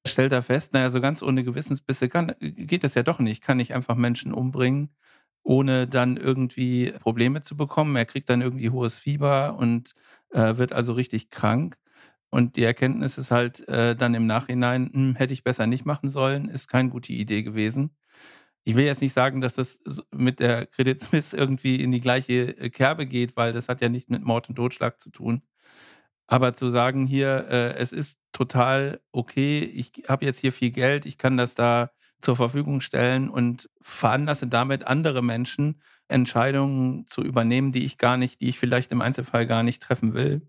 stellt 0.06 0.32
er 0.32 0.42
fest, 0.42 0.75
naja, 0.75 0.90
so 0.90 1.00
ganz 1.00 1.23
ohne 1.23 1.42
Gewissensbisse 1.42 2.11
kann, 2.11 2.35
geht 2.40 2.85
das 2.85 2.94
ja 2.94 3.02
doch 3.02 3.20
nicht. 3.20 3.42
Kann 3.42 3.61
ich 3.61 3.75
einfach 3.75 3.97
Menschen 3.97 4.35
umbringen, 4.35 4.90
ohne 5.42 5.87
dann 5.88 6.18
irgendwie 6.18 6.92
Probleme 7.00 7.40
zu 7.40 7.56
bekommen. 7.56 7.97
Er 7.97 8.04
kriegt 8.04 8.28
dann 8.28 8.42
irgendwie 8.42 8.68
hohes 8.70 8.99
Fieber 8.99 9.56
und 9.58 9.94
äh, 10.30 10.58
wird 10.58 10.75
also 10.75 10.92
richtig 10.92 11.30
krank. 11.30 11.78
Und 12.30 12.56
die 12.56 12.64
Erkenntnis 12.64 13.18
ist 13.18 13.30
halt 13.30 13.66
äh, 13.68 13.97
dann 13.97 14.14
im 14.14 14.26
Nachhinein, 14.26 14.90
hm, 14.92 15.14
hätte 15.16 15.32
ich 15.32 15.44
besser 15.44 15.66
nicht 15.66 15.87
machen 15.87 16.08
sollen, 16.08 16.49
ist 16.49 16.68
keine 16.68 16.90
gute 16.90 17.12
Idee 17.12 17.42
gewesen. 17.42 17.97
ich 18.64 18.76
will 18.76 18.85
jetzt 18.85 19.02
nicht 19.02 19.14
sagen, 19.14 19.40
dass 19.40 19.54
das 19.54 19.80
mit 20.12 20.40
der 20.40 20.66
Credit 20.66 21.00
Suisse 21.02 21.37
irgendwie 21.37 21.82
in 21.82 21.92
die 21.92 22.00
gleiche 22.00 22.56
äh, 22.58 22.70
Kerbe 22.70 23.06
geht, 23.06 23.37
weil 23.37 23.52
das 23.52 23.68
hat 23.68 23.80
ja 23.80 23.88
nicht 23.88 24.11
mit 24.11 24.23
Mord 24.25 24.49
und 24.50 24.56
Totschlag 24.56 25.00
zu 25.00 25.11
tun. 25.11 25.42
Aber 26.26 26.52
zu 26.54 26.70
sagen 26.70 27.06
hier, 27.06 27.47
äh, 27.50 27.75
es 27.76 27.92
ist 27.92 28.18
total 28.32 29.00
okay, 29.12 29.61
ich 29.61 29.92
habe 30.08 30.26
jetzt 30.26 30.40
hier 30.40 30.52
viel 30.52 30.70
Geld, 30.70 31.06
ich 31.06 31.18
kann 31.18 31.37
das 31.38 31.54
da 31.54 31.90
zur 32.20 32.37
Verfügung 32.37 32.80
stellen 32.82 33.30
und 33.30 33.70
veranlasse 33.80 34.47
damit 34.49 34.85
andere 34.87 35.23
Menschen, 35.23 35.80
Entscheidungen 36.08 37.06
zu 37.06 37.23
übernehmen, 37.23 37.73
die 37.73 37.85
ich 37.85 37.99
gar 37.99 38.16
nicht, 38.16 38.40
die 38.40 38.49
ich 38.50 38.58
vielleicht 38.58 38.92
im 38.92 39.00
Einzelfall 39.02 39.47
gar 39.47 39.62
nicht 39.62 39.82
treffen 39.82 40.14
will, 40.14 40.42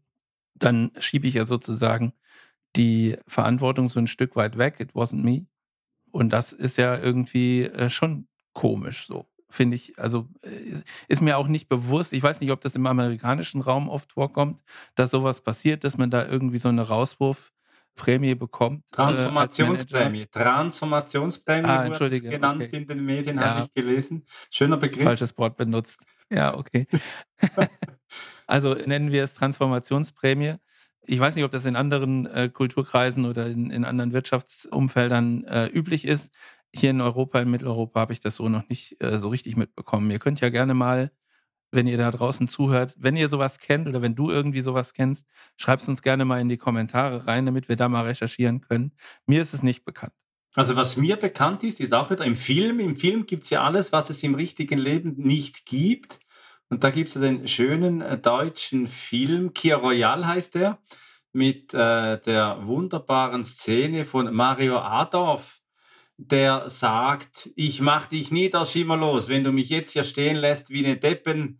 dann 0.59 0.91
schiebe 0.99 1.27
ich 1.27 1.35
ja 1.35 1.45
sozusagen 1.45 2.13
die 2.75 3.17
Verantwortung 3.27 3.87
so 3.87 3.99
ein 3.99 4.07
Stück 4.07 4.35
weit 4.35 4.57
weg. 4.57 4.79
It 4.79 4.91
wasn't 4.91 5.23
me. 5.23 5.47
Und 6.11 6.33
das 6.33 6.53
ist 6.53 6.77
ja 6.77 6.97
irgendwie 6.97 7.63
äh, 7.63 7.89
schon 7.89 8.27
komisch 8.53 9.07
so 9.07 9.29
finde 9.49 9.75
ich, 9.75 9.97
also 9.97 10.27
äh, 10.43 10.81
ist 11.07 11.21
mir 11.21 11.37
auch 11.37 11.47
nicht 11.47 11.69
bewusst. 11.69 12.13
Ich 12.13 12.21
weiß 12.21 12.39
nicht, 12.39 12.51
ob 12.51 12.61
das 12.61 12.75
im 12.75 12.85
amerikanischen 12.85 13.61
Raum 13.61 13.89
oft 13.89 14.13
vorkommt, 14.13 14.61
dass 14.95 15.11
sowas 15.11 15.41
passiert, 15.41 15.83
dass 15.83 15.97
man 15.97 16.09
da 16.09 16.25
irgendwie 16.25 16.57
so 16.57 16.69
eine 16.69 16.83
Rauswurfprämie 16.87 18.35
bekommt. 18.35 18.83
Äh, 18.91 18.95
Transformationsprämie. 18.95 20.21
Äh, 20.21 20.27
Transformationsprämie 20.27 21.67
ah, 21.67 21.87
wurde 21.87 22.07
es 22.07 22.21
genannt 22.21 22.63
okay. 22.63 22.77
in 22.77 22.85
den 22.85 23.03
Medien, 23.03 23.37
ja. 23.37 23.55
habe 23.55 23.65
ich 23.65 23.73
gelesen. 23.73 24.25
Schöner 24.51 24.77
Begriff. 24.77 25.03
Falsches 25.03 25.37
Wort 25.37 25.57
benutzt. 25.57 26.05
Ja, 26.29 26.55
okay. 26.55 26.87
also 28.49 28.73
nennen 28.73 29.11
wir 29.11 29.23
es 29.23 29.35
Transformationsprämie. 29.35 30.55
Ich 31.05 31.19
weiß 31.19 31.35
nicht, 31.35 31.45
ob 31.45 31.51
das 31.51 31.65
in 31.65 31.75
anderen 31.75 32.25
äh, 32.25 32.49
Kulturkreisen 32.49 33.25
oder 33.25 33.47
in, 33.47 33.69
in 33.69 33.85
anderen 33.85 34.11
Wirtschaftsumfeldern 34.11 35.43
äh, 35.45 35.67
üblich 35.67 36.05
ist. 36.05 36.33
Hier 36.73 36.89
in 36.89 37.01
Europa, 37.01 37.39
in 37.39 37.49
Mitteleuropa, 37.49 37.99
habe 37.99 38.13
ich 38.13 38.19
das 38.19 38.35
so 38.35 38.49
noch 38.49 38.67
nicht 38.67 39.01
äh, 39.03 39.17
so 39.17 39.29
richtig 39.29 39.55
mitbekommen. 39.55 40.09
Ihr 40.11 40.19
könnt 40.19 40.41
ja 40.41 40.49
gerne 40.49 40.73
mal, 40.73 41.11
wenn 41.71 41.87
ihr 41.87 41.97
da 41.97 42.09
draußen 42.09 42.47
zuhört, 42.47 42.95
wenn 42.97 43.15
ihr 43.15 43.29
sowas 43.29 43.59
kennt 43.59 43.87
oder 43.87 44.01
wenn 44.01 44.15
du 44.15 44.31
irgendwie 44.31 44.61
sowas 44.61 44.93
kennst, 44.93 45.27
schreibt 45.55 45.83
es 45.83 45.87
uns 45.87 46.01
gerne 46.01 46.25
mal 46.25 46.41
in 46.41 46.49
die 46.49 46.57
Kommentare 46.57 47.27
rein, 47.27 47.45
damit 47.45 47.69
wir 47.69 47.75
da 47.75 47.87
mal 47.87 48.05
recherchieren 48.05 48.61
können. 48.61 48.93
Mir 49.27 49.41
ist 49.41 49.53
es 49.53 49.61
nicht 49.61 49.85
bekannt. 49.85 50.13
Also 50.55 50.75
was 50.75 50.97
mir 50.97 51.15
bekannt 51.15 51.63
ist, 51.63 51.79
ist 51.79 51.93
auch 51.93 52.09
wieder 52.09 52.25
im 52.25 52.35
Film. 52.35 52.79
Im 52.79 52.95
Film 52.95 53.27
gibt 53.27 53.43
es 53.43 53.51
ja 53.51 53.63
alles, 53.63 53.91
was 53.91 54.09
es 54.09 54.23
im 54.23 54.33
richtigen 54.33 54.79
Leben 54.79 55.15
nicht 55.17 55.65
gibt. 55.67 56.19
Und 56.69 56.83
da 56.83 56.91
gibt 56.91 57.09
es 57.09 57.15
den 57.15 57.47
schönen 57.47 58.01
äh, 58.01 58.17
deutschen 58.17 58.87
Film, 58.87 59.53
Kia 59.53 59.77
Royal 59.77 60.25
heißt 60.25 60.55
der, 60.55 60.79
mit 61.33 61.73
äh, 61.73 62.19
der 62.19 62.59
wunderbaren 62.61 63.43
Szene 63.43 64.05
von 64.05 64.33
Mario 64.33 64.77
Adorf, 64.77 65.61
der 66.17 66.69
sagt, 66.69 67.49
ich 67.55 67.81
mach 67.81 68.05
dich 68.05 68.31
nieder, 68.31 68.65
schimmerlos. 68.65 69.29
Wenn 69.29 69.43
du 69.43 69.51
mich 69.51 69.69
jetzt 69.69 69.93
hier 69.93 70.03
stehen 70.03 70.35
lässt 70.35 70.69
wie 70.69 70.85
eine 70.85 70.97
Deppen, 70.97 71.59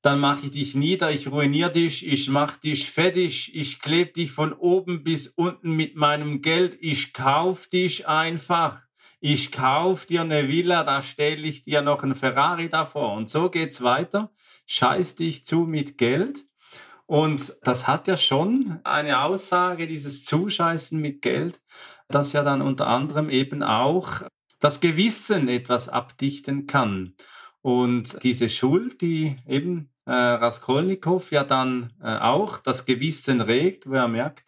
dann 0.00 0.20
mache 0.20 0.44
ich 0.44 0.50
dich 0.52 0.74
nieder, 0.74 1.10
ich 1.10 1.28
ruiniere 1.28 1.72
dich, 1.72 2.06
ich 2.06 2.28
mach 2.28 2.56
dich 2.56 2.90
fettig, 2.90 3.56
ich 3.56 3.80
klebe 3.80 4.12
dich 4.12 4.30
von 4.30 4.52
oben 4.52 5.02
bis 5.02 5.26
unten 5.26 5.72
mit 5.72 5.96
meinem 5.96 6.42
Geld, 6.42 6.76
ich 6.80 7.12
kauf 7.12 7.66
dich 7.66 8.06
einfach. 8.06 8.85
Ich 9.20 9.50
kauf 9.50 10.06
dir 10.06 10.20
eine 10.20 10.48
Villa, 10.48 10.84
da 10.84 11.00
stelle 11.00 11.46
ich 11.46 11.62
dir 11.62 11.82
noch 11.82 12.02
einen 12.02 12.14
Ferrari 12.14 12.68
davor. 12.68 13.14
Und 13.14 13.30
so 13.30 13.48
geht's 13.48 13.82
weiter. 13.82 14.30
Scheiß 14.66 15.16
dich 15.16 15.46
zu 15.46 15.60
mit 15.60 15.96
Geld. 15.96 16.44
Und 17.06 17.56
das 17.62 17.86
hat 17.86 18.08
ja 18.08 18.16
schon 18.16 18.80
eine 18.84 19.20
Aussage, 19.20 19.86
dieses 19.86 20.24
Zuscheißen 20.24 21.00
mit 21.00 21.22
Geld, 21.22 21.60
das 22.08 22.32
ja 22.32 22.42
dann 22.42 22.60
unter 22.60 22.88
anderem 22.88 23.30
eben 23.30 23.62
auch 23.62 24.22
das 24.60 24.80
Gewissen 24.80 25.48
etwas 25.48 25.88
abdichten 25.88 26.66
kann. 26.66 27.14
Und 27.62 28.22
diese 28.22 28.48
Schuld, 28.48 29.00
die 29.00 29.36
eben 29.46 29.90
äh, 30.04 30.12
Raskolnikow 30.12 31.30
ja 31.30 31.44
dann 31.44 31.92
äh, 32.02 32.16
auch 32.18 32.58
das 32.58 32.86
Gewissen 32.86 33.40
regt, 33.40 33.88
wo 33.88 33.94
er 33.94 34.08
merkt, 34.08 34.45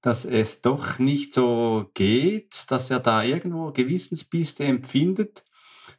dass 0.00 0.24
es 0.24 0.60
doch 0.60 0.98
nicht 0.98 1.34
so 1.34 1.90
geht, 1.94 2.70
dass 2.70 2.90
er 2.90 3.00
da 3.00 3.22
irgendwo 3.22 3.72
Gewissensbiste 3.72 4.64
empfindet, 4.64 5.44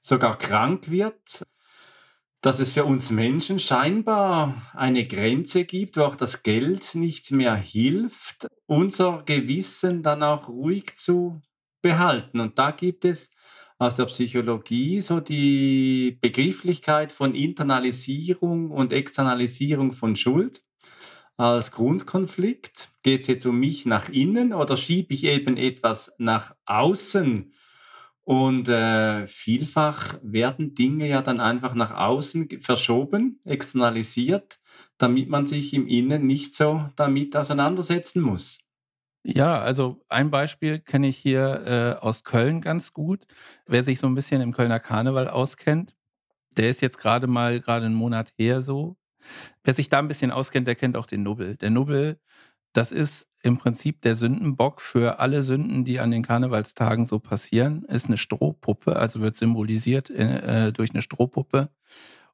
sogar 0.02 0.38
krank 0.38 0.90
wird, 0.90 1.44
dass 2.42 2.60
es 2.60 2.72
für 2.72 2.86
uns 2.86 3.12
Menschen 3.12 3.60
scheinbar 3.60 4.70
eine 4.74 5.06
Grenze 5.06 5.66
gibt, 5.66 5.98
wo 5.98 6.04
auch 6.04 6.16
das 6.16 6.44
Geld 6.44 6.96
nicht 6.96 7.32
mehr 7.32 7.56
hilft, 7.56 8.48
unser 8.66 9.24
Gewissen 9.26 10.02
dann 10.02 10.24
auch 10.24 10.48
ruhig 10.48 10.96
zu 10.96 11.42
behalten. 11.82 12.40
Und 12.40 12.58
da 12.58 12.72
gibt 12.72 13.04
es 13.04 13.32
aus 13.78 13.96
der 13.96 14.06
Psychologie 14.06 15.02
so 15.02 15.20
die 15.20 16.18
Begrifflichkeit 16.22 17.12
von 17.12 17.36
Internalisierung 17.36 18.72
und 18.72 18.92
Externalisierung 18.94 19.92
von 19.92 20.16
Schuld 20.16 20.62
als 21.40 21.72
Grundkonflikt. 21.72 22.90
Geht 23.02 23.22
es 23.22 23.28
jetzt 23.28 23.46
um 23.46 23.60
mich 23.60 23.86
nach 23.86 24.10
innen 24.10 24.54
oder 24.54 24.76
schiebe 24.76 25.14
ich 25.14 25.24
eben 25.24 25.56
etwas 25.56 26.14
nach 26.18 26.54
außen? 26.66 27.54
Und 28.22 28.68
äh, 28.68 29.26
vielfach 29.26 30.20
werden 30.22 30.76
Dinge 30.76 31.08
ja 31.08 31.22
dann 31.22 31.40
einfach 31.40 31.74
nach 31.74 31.96
außen 31.96 32.60
verschoben, 32.60 33.40
externalisiert, 33.46 34.60
damit 34.98 35.30
man 35.30 35.48
sich 35.48 35.74
im 35.74 35.88
Innen 35.88 36.28
nicht 36.28 36.56
so 36.56 36.90
damit 36.96 37.36
auseinandersetzen 37.36 38.22
muss. 38.22 38.60
Ja, 39.24 39.60
also 39.62 40.02
ein 40.10 40.30
Beispiel 40.32 40.80
kenne 40.80 41.08
ich 41.08 41.18
hier 41.18 41.98
äh, 42.00 42.00
aus 42.00 42.24
Köln 42.24 42.62
ganz 42.62 42.94
gut. 42.94 43.26
Wer 43.66 43.84
sich 43.84 44.00
so 44.00 44.08
ein 44.08 44.16
bisschen 44.16 44.42
im 44.42 44.54
Kölner 44.54 44.80
Karneval 44.80 45.28
auskennt, 45.28 45.96
der 46.52 46.70
ist 46.70 46.82
jetzt 46.82 46.98
gerade 46.98 47.28
mal 47.28 47.60
gerade 47.62 47.86
einen 47.86 47.96
Monat 47.96 48.34
her 48.38 48.62
so. 48.62 48.99
Wer 49.64 49.74
sich 49.74 49.90
da 49.90 50.00
ein 50.00 50.08
bisschen 50.08 50.32
auskennt, 50.32 50.68
der 50.68 50.76
kennt 50.76 50.98
auch 50.98 51.06
den 51.06 51.24
Nubbel. 51.24 51.56
Der 51.56 51.70
Nubbel, 51.70 52.20
das 52.74 52.92
ist 52.92 53.28
im 53.42 53.58
Prinzip 53.58 54.02
der 54.02 54.16
Sündenbock 54.16 54.82
für 54.82 55.20
alle 55.20 55.42
Sünden, 55.42 55.86
die 55.86 56.00
an 56.00 56.12
den 56.12 56.24
Karnevalstagen 56.24 57.06
so 57.06 57.20
passieren, 57.20 57.84
ist 57.86 58.08
eine 58.08 58.18
Strohpuppe, 58.18 58.96
also 58.96 59.22
wird 59.22 59.36
symbolisiert 59.36 60.10
äh, 60.10 60.72
durch 60.74 60.92
eine 60.92 61.02
Strohpuppe. 61.02 61.70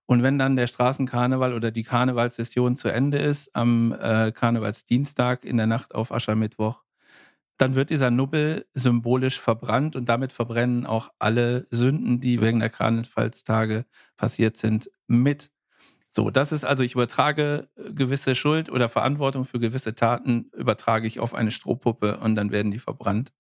Und 0.08 0.24
wenn 0.24 0.38
dann 0.38 0.56
der 0.56 0.68
Straßenkarneval 0.68 1.54
oder 1.54 1.72
die 1.72 1.84
Karnevalssession 1.84 2.75
zu 2.75 2.89
Ende 2.89 3.18
ist, 3.18 3.56
am 3.56 3.92
äh, 3.92 4.32
Karnevalsdienstag 4.32 5.46
in 5.46 5.58
der 5.58 5.68
Nacht 5.68 5.96
auf 5.96 6.12
Aschermittwoch, 6.12 6.84
dann 7.58 7.75
wird 7.75 7.89
dieser 7.89 8.12
Nubbel 8.12 8.65
symbolisch 8.74 9.39
verbrannt 9.39 9.96
und 9.96 10.10
damit 10.10 10.34
verbrennen 10.34 10.86
auch 10.86 11.10
alle 11.20 11.68
Sünden, 11.72 12.20
die 12.20 12.42
wegen 12.42 12.60
der 12.60 12.70
Karnevalstage 12.70 13.86
passiert 14.18 14.58
sind, 14.58 14.89
mit. 15.08 15.51
So, 16.16 16.30
das 16.30 16.54
ist 16.54 16.64
also, 16.64 16.82
ich 16.82 16.94
übertrage 16.94 17.68
äh, 17.76 17.92
gewisse 17.92 18.36
Schuld 18.36 18.72
oder 18.72 18.88
Verantwortung 18.88 19.44
für 19.44 19.60
gewisse 19.60 19.96
Taten, 19.96 20.50
übertrage 20.54 21.08
ich 21.08 21.20
auf 21.20 21.36
eine 21.36 21.52
Strohpuppe 21.52 22.20
und 22.20 22.36
dann 22.36 22.52
werden 22.52 22.72
die 22.72 22.80
verbrannt. 22.80 23.34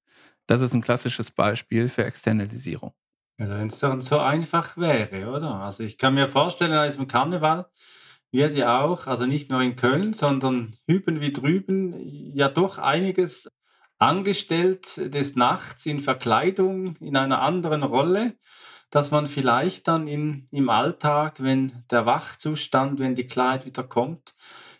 Das 0.45 0.59
ist 0.59 0.73
ein 0.73 0.81
klassisches 0.81 1.31
Beispiel 1.31 1.87
für 1.87 2.03
Externalisierung. 2.03 2.93
Ja, 3.39 3.49
wenn 3.49 3.67
es 3.67 3.79
dann 3.79 4.01
so 4.01 4.19
einfach 4.19 4.75
wäre, 4.75 5.29
oder? 5.29 5.55
Also 5.55 5.83
ich 5.83 5.97
kann 5.97 6.15
mir 6.15 6.27
vorstellen, 6.27 6.73
an 6.73 6.85
diesem 6.85 7.07
Karneval 7.07 7.67
wird 8.31 8.53
ja 8.53 8.81
auch, 8.81 9.07
also 9.07 9.25
nicht 9.25 9.49
nur 9.49 9.61
in 9.61 9.77
Köln, 9.77 10.11
sondern 10.11 10.75
hüben 10.85 11.21
wie 11.21 11.31
drüben, 11.31 12.35
ja 12.35 12.49
doch 12.49 12.77
einiges 12.77 13.49
angestellt 13.97 15.13
des 15.13 15.37
Nachts 15.37 15.85
in 15.85 16.01
Verkleidung, 16.01 16.97
in 16.97 17.15
einer 17.15 17.41
anderen 17.41 17.83
Rolle 17.83 18.33
dass 18.95 19.11
man 19.11 19.27
vielleicht 19.27 19.89
dann 19.89 20.07
in, 20.07 20.47
im 20.51 20.69
Alltag, 20.69 21.43
wenn 21.43 21.73
der 21.91 22.05
Wachzustand, 22.05 22.97
wenn 22.97 23.13
die 23.13 23.27
Klarheit 23.27 23.65
wieder 23.65 23.83
kommt, 23.83 24.33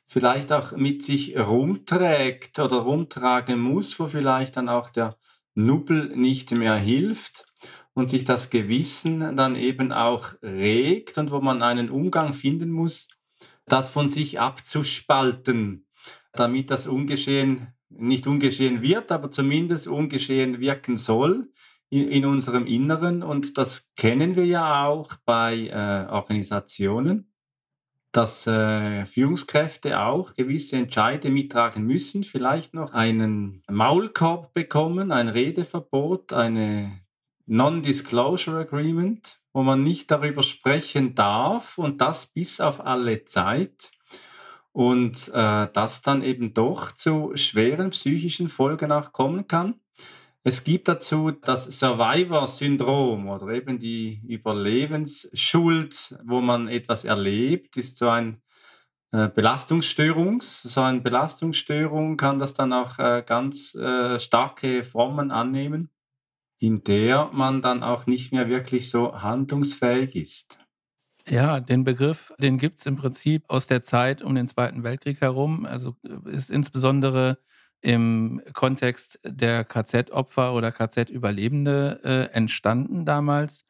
vielleicht 0.05 0.53
auch 0.53 0.71
mit 0.71 1.03
sich 1.03 1.37
rumträgt 1.37 2.57
oder 2.59 2.77
rumtragen 2.77 3.59
muss, 3.59 3.99
wo 3.99 4.07
vielleicht 4.07 4.55
dann 4.55 4.69
auch 4.69 4.89
der 4.89 5.17
Nubbel 5.53 6.15
nicht 6.15 6.51
mehr 6.51 6.77
hilft 6.77 7.45
und 7.93 8.09
sich 8.09 8.23
das 8.23 8.49
Gewissen 8.49 9.35
dann 9.35 9.57
eben 9.57 9.91
auch 9.91 10.29
regt 10.41 11.17
und 11.17 11.29
wo 11.29 11.41
man 11.41 11.61
einen 11.61 11.89
Umgang 11.89 12.31
finden 12.31 12.71
muss, 12.71 13.09
das 13.65 13.89
von 13.89 14.07
sich 14.07 14.39
abzuspalten, 14.39 15.87
damit 16.31 16.71
das 16.71 16.87
ungeschehen, 16.87 17.67
nicht 17.89 18.27
ungeschehen 18.27 18.81
wird, 18.81 19.11
aber 19.11 19.29
zumindest 19.29 19.89
ungeschehen 19.89 20.61
wirken 20.61 20.95
soll 20.95 21.49
in, 21.95 22.09
in 22.09 22.25
unserem 22.25 22.67
Inneren 22.67 23.23
und 23.23 23.57
das 23.57 23.93
kennen 23.95 24.35
wir 24.35 24.45
ja 24.45 24.85
auch 24.85 25.11
bei 25.25 25.67
äh, 25.67 26.11
Organisationen, 26.11 27.31
dass 28.11 28.47
äh, 28.47 29.05
Führungskräfte 29.05 29.99
auch 30.01 30.33
gewisse 30.33 30.77
Entscheide 30.77 31.29
mittragen 31.29 31.85
müssen, 31.85 32.23
vielleicht 32.23 32.73
noch 32.73 32.93
einen 32.93 33.63
Maulkorb 33.69 34.53
bekommen, 34.53 35.11
ein 35.11 35.29
Redeverbot, 35.29 36.33
eine 36.33 36.91
Non-Disclosure 37.45 38.59
Agreement, 38.59 39.37
wo 39.53 39.63
man 39.63 39.83
nicht 39.83 40.11
darüber 40.11 40.41
sprechen 40.41 41.15
darf 41.15 41.77
und 41.77 42.01
das 42.01 42.27
bis 42.27 42.59
auf 42.59 42.85
alle 42.85 43.23
Zeit. 43.25 43.91
Und 44.71 45.31
äh, 45.33 45.67
das 45.71 46.01
dann 46.01 46.21
eben 46.21 46.53
doch 46.53 46.91
zu 46.91 47.31
schweren 47.35 47.91
psychischen 47.91 48.49
Folgen 48.49 48.91
auch 48.91 49.13
kommen 49.13 49.47
kann. 49.47 49.75
Es 50.47 50.63
gibt 50.63 50.87
dazu 50.87 51.31
das 51.31 51.63
Survivor-Syndrom 51.79 53.29
oder 53.29 53.47
eben 53.47 53.79
die 53.79 54.21
Überlebensschuld, 54.27 56.19
wo 56.23 56.39
man 56.39 56.67
etwas 56.67 57.03
erlebt, 57.03 57.77
ist 57.77 57.97
so 57.97 58.09
ein 58.09 58.43
äh, 59.11 59.27
Belastungsstörung. 59.27 60.41
So 60.41 60.81
eine 60.81 61.01
Belastungsstörung 61.01 62.15
kann 62.15 62.37
das 62.37 62.53
dann 62.53 62.73
auch 62.73 62.99
äh, 62.99 63.23
ganz 63.25 63.73
äh, 63.73 64.19
starke 64.19 64.83
Formen 64.83 65.31
annehmen, 65.31 65.89
in 66.59 66.83
der 66.83 67.31
man 67.33 67.63
dann 67.63 67.81
auch 67.81 68.05
nicht 68.05 68.31
mehr 68.31 68.47
wirklich 68.47 68.91
so 68.91 69.19
handlungsfähig 69.19 70.15
ist. 70.15 70.59
Ja, 71.27 71.59
den 71.59 71.83
Begriff, 71.83 72.31
den 72.37 72.59
gibt 72.59 72.77
es 72.77 72.85
im 72.85 72.97
Prinzip 72.97 73.45
aus 73.47 73.65
der 73.65 73.81
Zeit 73.81 74.21
um 74.21 74.35
den 74.35 74.47
Zweiten 74.47 74.83
Weltkrieg 74.83 75.21
herum. 75.21 75.65
Also 75.65 75.95
ist 76.25 76.51
insbesondere 76.51 77.39
im 77.85 78.41
Kontext 78.53 79.19
der 79.23 79.63
KZ-Opfer 79.63 80.55
oder 80.55 80.71
KZ-Überlebende 80.71 81.99
äh, 82.03 82.33
entstanden 82.33 83.05
damals 83.05 83.65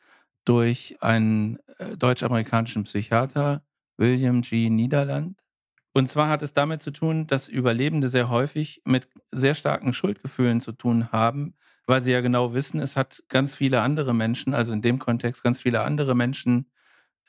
durch 0.46 0.96
einen 1.02 1.60
äh, 1.80 1.98
deutsch-amerikanischen 1.98 2.86
Psychiater, 2.86 3.62
William 3.98 4.42
G. 4.42 4.70
Niederland. 4.70 5.38
Und 5.92 6.08
zwar 6.08 6.30
hat 6.30 6.44
es 6.44 6.54
damit 6.54 6.82
zu 6.82 6.92
tun, 6.92 7.28
dass 7.28 7.50
Überlebende 7.50 8.08
sehr 8.08 8.30
häufig 8.30 8.82
mit 8.86 9.10
sehr 9.32 9.54
starken 9.54 9.92
Schuldgefühlen 9.92 10.62
zu 10.62 10.72
tun 10.72 11.12
haben, 11.12 11.54
weil 11.86 12.02
sie 12.02 12.14
ja 12.14 12.22
genau 12.22 12.54
wissen, 12.54 12.80
es 12.80 12.96
hat 12.96 13.22
ganz 13.28 13.56
viele 13.56 13.82
andere 13.82 14.14
Menschen, 14.14 14.54
also 14.54 14.72
in 14.72 14.82
dem 14.82 14.98
Kontext 14.98 15.44
ganz 15.44 15.62
viele 15.62 15.82
andere 15.82 16.16
Menschen 16.16 16.72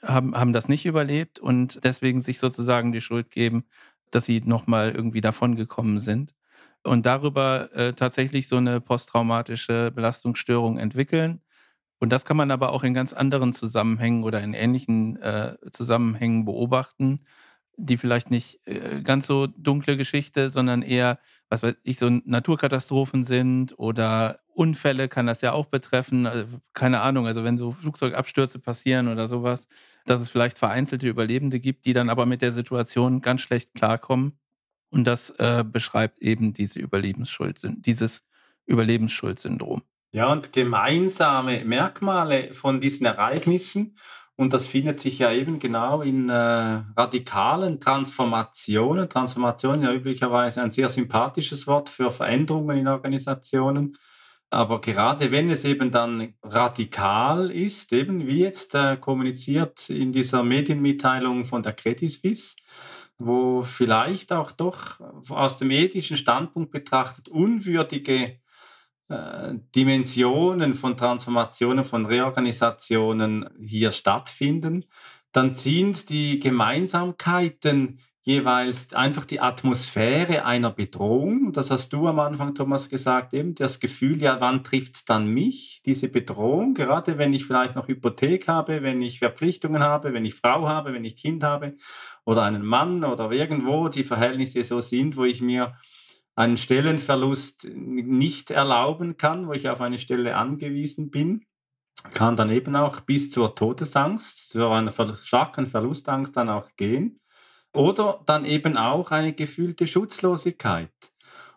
haben, 0.02 0.36
haben 0.36 0.52
das 0.52 0.68
nicht 0.68 0.86
überlebt 0.86 1.40
und 1.40 1.80
deswegen 1.82 2.20
sich 2.20 2.38
sozusagen 2.38 2.92
die 2.92 3.00
Schuld 3.00 3.32
geben, 3.32 3.64
dass 4.12 4.24
sie 4.24 4.40
nochmal 4.44 4.92
irgendwie 4.92 5.20
davongekommen 5.20 5.98
sind 5.98 6.36
und 6.84 7.06
darüber 7.06 7.70
äh, 7.74 7.92
tatsächlich 7.92 8.48
so 8.48 8.56
eine 8.56 8.80
posttraumatische 8.80 9.90
Belastungsstörung 9.92 10.78
entwickeln. 10.78 11.40
Und 11.98 12.10
das 12.12 12.24
kann 12.24 12.36
man 12.36 12.50
aber 12.50 12.72
auch 12.72 12.84
in 12.84 12.94
ganz 12.94 13.12
anderen 13.12 13.52
Zusammenhängen 13.52 14.24
oder 14.24 14.40
in 14.42 14.54
ähnlichen 14.54 15.16
äh, 15.22 15.56
Zusammenhängen 15.70 16.44
beobachten, 16.44 17.20
die 17.78 17.96
vielleicht 17.98 18.30
nicht 18.30 18.66
äh, 18.66 19.02
ganz 19.02 19.26
so 19.26 19.46
dunkle 19.46 19.96
Geschichte, 19.96 20.50
sondern 20.50 20.82
eher, 20.82 21.18
was 21.48 21.62
weiß 21.62 21.76
ich, 21.84 21.98
so 21.98 22.08
Naturkatastrophen 22.10 23.24
sind 23.24 23.78
oder 23.78 24.40
Unfälle 24.54 25.08
kann 25.08 25.26
das 25.26 25.42
ja 25.42 25.52
auch 25.52 25.66
betreffen. 25.66 26.26
Also, 26.26 26.46
keine 26.72 27.00
Ahnung, 27.00 27.26
also 27.26 27.44
wenn 27.44 27.58
so 27.58 27.72
Flugzeugabstürze 27.72 28.58
passieren 28.58 29.08
oder 29.08 29.28
sowas, 29.28 29.68
dass 30.06 30.20
es 30.20 30.30
vielleicht 30.30 30.58
vereinzelte 30.58 31.08
Überlebende 31.08 31.60
gibt, 31.60 31.84
die 31.84 31.92
dann 31.92 32.08
aber 32.08 32.24
mit 32.26 32.40
der 32.42 32.52
Situation 32.52 33.20
ganz 33.20 33.42
schlecht 33.42 33.74
klarkommen. 33.74 34.38
Und 34.90 35.04
das 35.04 35.30
äh, 35.30 35.64
beschreibt 35.64 36.18
eben 36.20 36.52
diese 36.52 36.78
Überlebensschuld, 36.80 37.60
dieses 37.62 38.24
Überlebensschuldsyndrom. 38.66 39.82
Ja, 40.12 40.32
und 40.32 40.52
gemeinsame 40.52 41.64
Merkmale 41.64 42.52
von 42.52 42.80
diesen 42.80 43.06
Ereignissen, 43.06 43.96
und 44.36 44.52
das 44.52 44.66
findet 44.66 45.00
sich 45.00 45.18
ja 45.18 45.32
eben 45.32 45.58
genau 45.58 46.02
in 46.02 46.28
äh, 46.28 46.34
radikalen 46.34 47.80
Transformationen. 47.80 49.08
Transformation 49.08 49.82
ja 49.82 49.92
üblicherweise 49.92 50.62
ein 50.62 50.70
sehr 50.70 50.90
sympathisches 50.90 51.66
Wort 51.66 51.88
für 51.88 52.10
Veränderungen 52.10 52.76
in 52.76 52.86
Organisationen. 52.86 53.96
Aber 54.50 54.80
gerade 54.82 55.30
wenn 55.32 55.48
es 55.48 55.64
eben 55.64 55.90
dann 55.90 56.34
radikal 56.42 57.50
ist, 57.50 57.92
eben 57.94 58.26
wie 58.26 58.40
jetzt 58.40 58.74
äh, 58.74 58.98
kommuniziert 58.98 59.88
in 59.88 60.12
dieser 60.12 60.44
Medienmitteilung 60.44 61.46
von 61.46 61.62
der 61.62 61.72
Credit 61.72 62.10
Suisse, 62.10 62.56
wo 63.18 63.62
vielleicht 63.62 64.32
auch 64.32 64.52
doch 64.52 65.00
aus 65.30 65.56
dem 65.56 65.70
ethischen 65.70 66.16
Standpunkt 66.16 66.70
betrachtet 66.70 67.28
unwürdige 67.28 68.38
äh, 69.08 69.54
Dimensionen 69.74 70.74
von 70.74 70.96
Transformationen, 70.96 71.84
von 71.84 72.06
Reorganisationen 72.06 73.48
hier 73.58 73.90
stattfinden, 73.92 74.84
dann 75.32 75.50
sind 75.50 76.08
die 76.08 76.40
Gemeinsamkeiten 76.40 78.00
jeweils 78.26 78.92
einfach 78.92 79.24
die 79.24 79.40
Atmosphäre 79.40 80.44
einer 80.44 80.72
Bedrohung. 80.72 81.52
Das 81.52 81.70
hast 81.70 81.92
du 81.92 82.08
am 82.08 82.18
Anfang, 82.18 82.56
Thomas, 82.56 82.88
gesagt, 82.88 83.32
eben 83.32 83.54
das 83.54 83.78
Gefühl, 83.78 84.20
ja, 84.20 84.40
wann 84.40 84.64
trifft 84.64 84.96
es 84.96 85.04
dann 85.04 85.28
mich, 85.28 85.80
diese 85.86 86.08
Bedrohung? 86.08 86.74
Gerade 86.74 87.18
wenn 87.18 87.32
ich 87.32 87.46
vielleicht 87.46 87.76
noch 87.76 87.86
Hypothek 87.86 88.48
habe, 88.48 88.82
wenn 88.82 89.00
ich 89.00 89.20
Verpflichtungen 89.20 89.80
habe, 89.80 90.12
wenn 90.12 90.24
ich 90.24 90.34
Frau 90.34 90.66
habe, 90.66 90.92
wenn 90.92 91.04
ich 91.04 91.16
Kind 91.16 91.44
habe 91.44 91.76
oder 92.24 92.42
einen 92.42 92.66
Mann 92.66 93.04
oder 93.04 93.30
irgendwo 93.30 93.88
die 93.88 94.02
Verhältnisse 94.02 94.64
so 94.64 94.80
sind, 94.80 95.16
wo 95.16 95.24
ich 95.24 95.40
mir 95.40 95.76
einen 96.34 96.56
Stellenverlust 96.56 97.68
nicht 97.76 98.50
erlauben 98.50 99.16
kann, 99.16 99.46
wo 99.46 99.52
ich 99.52 99.68
auf 99.68 99.80
eine 99.80 99.98
Stelle 99.98 100.34
angewiesen 100.36 101.10
bin 101.10 101.46
kann 102.12 102.36
dann 102.36 102.50
eben 102.50 102.76
auch 102.76 103.00
bis 103.00 103.30
zur 103.30 103.54
Todesangst, 103.56 104.50
zu 104.50 104.68
einer 104.68 104.92
starken 105.22 105.66
Verlustangst 105.66 106.36
dann 106.36 106.48
auch 106.48 106.68
gehen. 106.76 107.20
Oder 107.76 108.20
dann 108.26 108.44
eben 108.44 108.76
auch 108.76 109.10
eine 109.10 109.32
gefühlte 109.32 109.86
Schutzlosigkeit. 109.86 110.90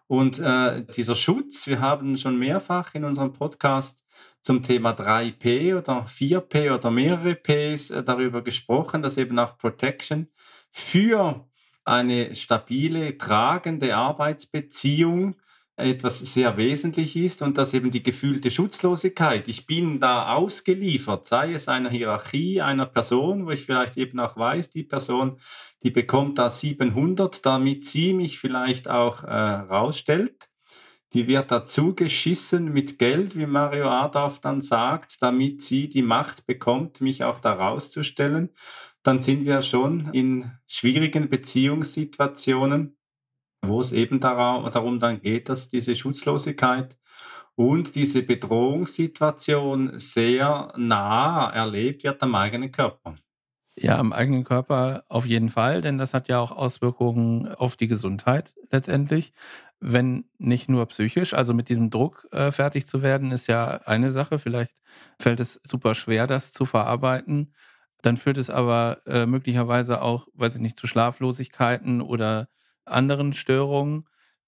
Und 0.07 0.39
äh, 0.39 0.83
dieser 0.85 1.15
Schutz, 1.15 1.67
wir 1.67 1.81
haben 1.81 2.17
schon 2.17 2.37
mehrfach 2.39 2.95
in 2.95 3.03
unserem 3.05 3.31
Podcast 3.31 4.03
zum 4.41 4.63
Thema 4.63 4.91
3P 4.91 5.77
oder 5.77 6.05
4P 6.05 6.73
oder 6.73 6.89
mehrere 6.89 7.35
Ps 7.35 7.91
äh, 7.91 8.03
darüber 8.03 8.41
gesprochen, 8.41 9.01
dass 9.01 9.17
eben 9.17 9.37
auch 9.37 9.57
Protection 9.57 10.27
für 10.71 11.47
eine 11.85 12.33
stabile, 12.35 13.17
tragende 13.17 13.95
Arbeitsbeziehung 13.95 15.35
etwas 15.79 16.19
sehr 16.19 16.57
wesentlich 16.57 17.15
ist 17.15 17.41
und 17.41 17.57
dass 17.57 17.73
eben 17.73 17.91
die 17.91 18.03
gefühlte 18.03 18.51
Schutzlosigkeit, 18.51 19.47
ich 19.47 19.65
bin 19.65 19.99
da 19.99 20.33
ausgeliefert, 20.33 21.25
sei 21.25 21.53
es 21.53 21.67
einer 21.67 21.89
Hierarchie, 21.89 22.61
einer 22.61 22.85
Person, 22.85 23.45
wo 23.45 23.51
ich 23.51 23.65
vielleicht 23.65 23.97
eben 23.97 24.19
auch 24.19 24.37
weiß, 24.37 24.69
die 24.69 24.83
Person, 24.83 25.39
die 25.81 25.91
bekommt 25.91 26.37
da 26.37 26.49
700, 26.49 27.45
damit 27.45 27.85
sie 27.85 28.13
mich 28.13 28.39
vielleicht 28.39 28.89
auch 28.89 29.23
äh, 29.23 29.31
rausstellt. 29.33 30.49
Die 31.13 31.25
wird 31.25 31.49
dazu 31.49 31.95
geschissen 31.95 32.71
mit 32.71 32.99
Geld, 32.99 33.35
wie 33.35 33.47
Mario 33.47 33.89
Adorf 33.89 34.39
dann 34.39 34.61
sagt, 34.61 35.21
damit 35.21 35.63
sie 35.63 35.89
die 35.89 36.03
Macht 36.03 36.45
bekommt, 36.45 37.01
mich 37.01 37.23
auch 37.23 37.39
da 37.39 37.53
rauszustellen. 37.53 38.49
Dann 39.01 39.17
sind 39.17 39.45
wir 39.45 39.63
schon 39.63 40.13
in 40.13 40.51
schwierigen 40.67 41.29
Beziehungssituationen 41.29 42.98
wo 43.61 43.79
es 43.79 43.91
eben 43.91 44.19
darum 44.19 44.99
dann 44.99 45.21
geht, 45.21 45.49
dass 45.49 45.69
diese 45.69 45.95
Schutzlosigkeit 45.95 46.97
und 47.55 47.95
diese 47.95 48.23
Bedrohungssituation 48.23 49.99
sehr 49.99 50.71
nah 50.77 51.49
erlebt 51.49 52.03
wird 52.03 52.23
am 52.23 52.35
eigenen 52.35 52.71
Körper. 52.71 53.15
Ja, 53.77 53.97
am 53.97 54.11
eigenen 54.11 54.43
Körper 54.43 55.03
auf 55.07 55.25
jeden 55.25 55.49
Fall, 55.49 55.81
denn 55.81 55.97
das 55.97 56.13
hat 56.13 56.27
ja 56.27 56.39
auch 56.39 56.51
Auswirkungen 56.51 57.47
auf 57.47 57.77
die 57.77 57.87
Gesundheit 57.87 58.55
letztendlich. 58.71 59.33
Wenn 59.79 60.25
nicht 60.37 60.67
nur 60.67 60.85
psychisch, 60.87 61.33
also 61.33 61.53
mit 61.53 61.69
diesem 61.69 61.89
Druck 61.89 62.27
äh, 62.31 62.51
fertig 62.51 62.87
zu 62.87 63.01
werden, 63.01 63.31
ist 63.31 63.47
ja 63.47 63.81
eine 63.85 64.11
Sache. 64.11 64.39
Vielleicht 64.39 64.81
fällt 65.17 65.39
es 65.39 65.61
super 65.63 65.95
schwer, 65.95 66.27
das 66.27 66.51
zu 66.51 66.65
verarbeiten. 66.65 67.53
Dann 68.01 68.17
führt 68.17 68.37
es 68.37 68.49
aber 68.49 69.01
äh, 69.05 69.25
möglicherweise 69.25 70.01
auch, 70.01 70.27
weiß 70.33 70.55
ich 70.55 70.61
nicht, 70.61 70.77
zu 70.77 70.87
Schlaflosigkeiten 70.87 72.01
oder 72.01 72.49
anderen 72.89 73.33
Störungen. 73.33 74.05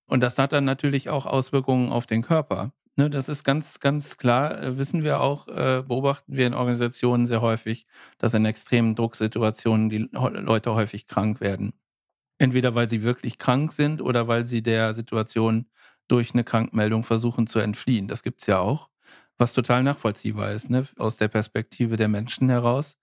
Und 0.07 0.21
das 0.21 0.37
hat 0.37 0.51
dann 0.53 0.65
natürlich 0.65 1.09
auch 1.09 1.25
Auswirkungen 1.25 1.91
auf 1.91 2.05
den 2.05 2.21
Körper. 2.21 2.73
Ne, 2.97 3.09
das 3.09 3.29
ist 3.29 3.45
ganz, 3.45 3.79
ganz 3.79 4.17
klar, 4.17 4.61
äh, 4.61 4.77
wissen 4.77 5.03
wir 5.03 5.21
auch, 5.21 5.47
äh, 5.47 5.81
beobachten 5.87 6.35
wir 6.35 6.45
in 6.45 6.53
Organisationen 6.53 7.25
sehr 7.25 7.41
häufig, 7.41 7.85
dass 8.17 8.33
in 8.33 8.43
extremen 8.45 8.95
Drucksituationen 8.95 9.89
die 9.89 10.09
Leute 10.11 10.75
häufig 10.75 11.07
krank 11.07 11.39
werden. 11.39 11.73
Entweder 12.37 12.75
weil 12.75 12.89
sie 12.89 13.03
wirklich 13.03 13.37
krank 13.37 13.71
sind 13.71 14.01
oder 14.01 14.27
weil 14.27 14.45
sie 14.45 14.61
der 14.61 14.93
Situation 14.93 15.67
durch 16.09 16.33
eine 16.33 16.43
Krankmeldung 16.43 17.03
versuchen 17.03 17.47
zu 17.47 17.59
entfliehen. 17.59 18.07
Das 18.07 18.23
gibt 18.23 18.41
es 18.41 18.47
ja 18.47 18.59
auch, 18.59 18.89
was 19.37 19.53
total 19.53 19.83
nachvollziehbar 19.83 20.51
ist, 20.51 20.69
ne? 20.69 20.85
aus 20.97 21.17
der 21.17 21.29
Perspektive 21.29 21.95
der 21.95 22.09
Menschen 22.09 22.49
heraus 22.49 22.97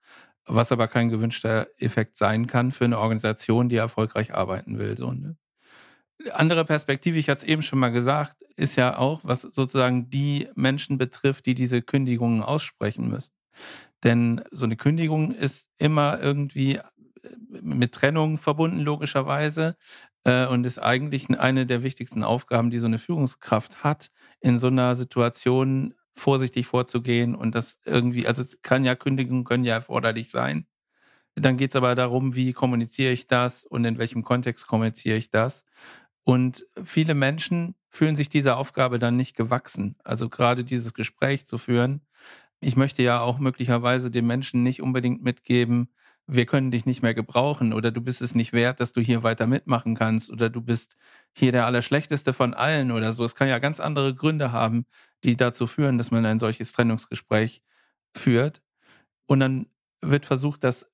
was 0.49 0.71
aber 0.71 0.87
kein 0.87 1.09
gewünschter 1.09 1.67
Effekt 1.77 2.17
sein 2.17 2.47
kann 2.47 2.71
für 2.71 2.85
eine 2.85 2.99
Organisation, 2.99 3.69
die 3.69 3.75
erfolgreich 3.77 4.33
arbeiten 4.33 4.79
will. 4.79 4.97
So, 4.97 5.11
ne? 5.11 5.37
Andere 6.33 6.65
Perspektive, 6.65 7.17
ich 7.17 7.29
hatte 7.29 7.43
es 7.43 7.47
eben 7.47 7.61
schon 7.61 7.79
mal 7.79 7.89
gesagt, 7.89 8.35
ist 8.57 8.75
ja 8.75 8.97
auch, 8.97 9.21
was 9.23 9.41
sozusagen 9.41 10.09
die 10.09 10.49
Menschen 10.55 10.97
betrifft, 10.97 11.45
die 11.45 11.55
diese 11.55 11.81
Kündigungen 11.81 12.43
aussprechen 12.43 13.07
müssen. 13.07 13.33
Denn 14.03 14.41
so 14.51 14.65
eine 14.65 14.75
Kündigung 14.75 15.33
ist 15.33 15.69
immer 15.77 16.19
irgendwie 16.19 16.75
äh, 16.75 16.81
mit 17.61 17.93
Trennung 17.93 18.37
verbunden, 18.37 18.79
logischerweise, 18.79 19.77
äh, 20.23 20.45
und 20.45 20.65
ist 20.65 20.79
eigentlich 20.79 21.29
eine 21.29 21.65
der 21.65 21.83
wichtigsten 21.83 22.23
Aufgaben, 22.23 22.69
die 22.69 22.79
so 22.79 22.87
eine 22.87 22.99
Führungskraft 22.99 23.83
hat, 23.83 24.11
in 24.41 24.59
so 24.59 24.67
einer 24.67 24.95
Situation 24.95 25.93
vorsichtig 26.19 26.67
vorzugehen 26.67 27.35
und 27.35 27.55
das 27.55 27.79
irgendwie, 27.85 28.27
also 28.27 28.41
es 28.41 28.61
kann 28.61 28.85
ja 28.85 28.95
Kündigungen 28.95 29.43
können 29.45 29.63
ja 29.63 29.75
erforderlich 29.75 30.29
sein. 30.31 30.67
Dann 31.35 31.57
geht 31.57 31.71
es 31.71 31.75
aber 31.75 31.95
darum, 31.95 32.35
wie 32.35 32.53
kommuniziere 32.53 33.11
ich 33.11 33.27
das 33.27 33.65
und 33.65 33.85
in 33.85 33.97
welchem 33.97 34.23
Kontext 34.23 34.67
kommuniziere 34.67 35.17
ich 35.17 35.29
das. 35.29 35.65
Und 36.23 36.65
viele 36.83 37.15
Menschen 37.15 37.75
fühlen 37.89 38.15
sich 38.15 38.29
dieser 38.29 38.57
Aufgabe 38.57 38.99
dann 38.99 39.15
nicht 39.15 39.35
gewachsen. 39.35 39.95
Also 40.03 40.29
gerade 40.29 40.63
dieses 40.63 40.93
Gespräch 40.93 41.47
zu 41.47 41.57
führen. 41.57 42.01
Ich 42.61 42.75
möchte 42.75 43.03
ja 43.03 43.21
auch 43.21 43.39
möglicherweise 43.39 44.11
den 44.11 44.27
Menschen 44.27 44.63
nicht 44.63 44.81
unbedingt 44.81 45.23
mitgeben, 45.23 45.89
wir 46.31 46.45
können 46.45 46.69
dich 46.69 46.85
nicht 46.85 47.01
mehr 47.01 47.15
gebrauchen 47.15 47.73
oder 47.73 47.91
du 47.91 48.01
bist 48.01 48.21
es 48.21 48.35
nicht 48.35 48.53
wert, 48.53 48.79
dass 48.79 48.93
du 48.93 49.01
hier 49.01 49.23
weiter 49.23 49.47
mitmachen 49.47 49.95
kannst 49.95 50.29
oder 50.29 50.49
du 50.49 50.61
bist 50.61 50.95
hier 51.33 51.51
der 51.51 51.65
Allerschlechteste 51.65 52.33
von 52.33 52.53
allen 52.53 52.91
oder 52.91 53.13
so. 53.13 53.23
Es 53.25 53.33
kann 53.33 53.47
ja 53.47 53.57
ganz 53.57 53.79
andere 53.79 54.13
Gründe 54.13 54.51
haben, 54.51 54.85
die 55.23 55.37
dazu 55.37 55.67
führen, 55.67 55.97
dass 55.97 56.11
man 56.11 56.25
ein 56.25 56.39
solches 56.39 56.71
Trennungsgespräch 56.71 57.61
führt. 58.15 58.61
Und 59.25 59.39
dann 59.39 59.67
wird 60.01 60.25
versucht, 60.25 60.63
das 60.63 60.89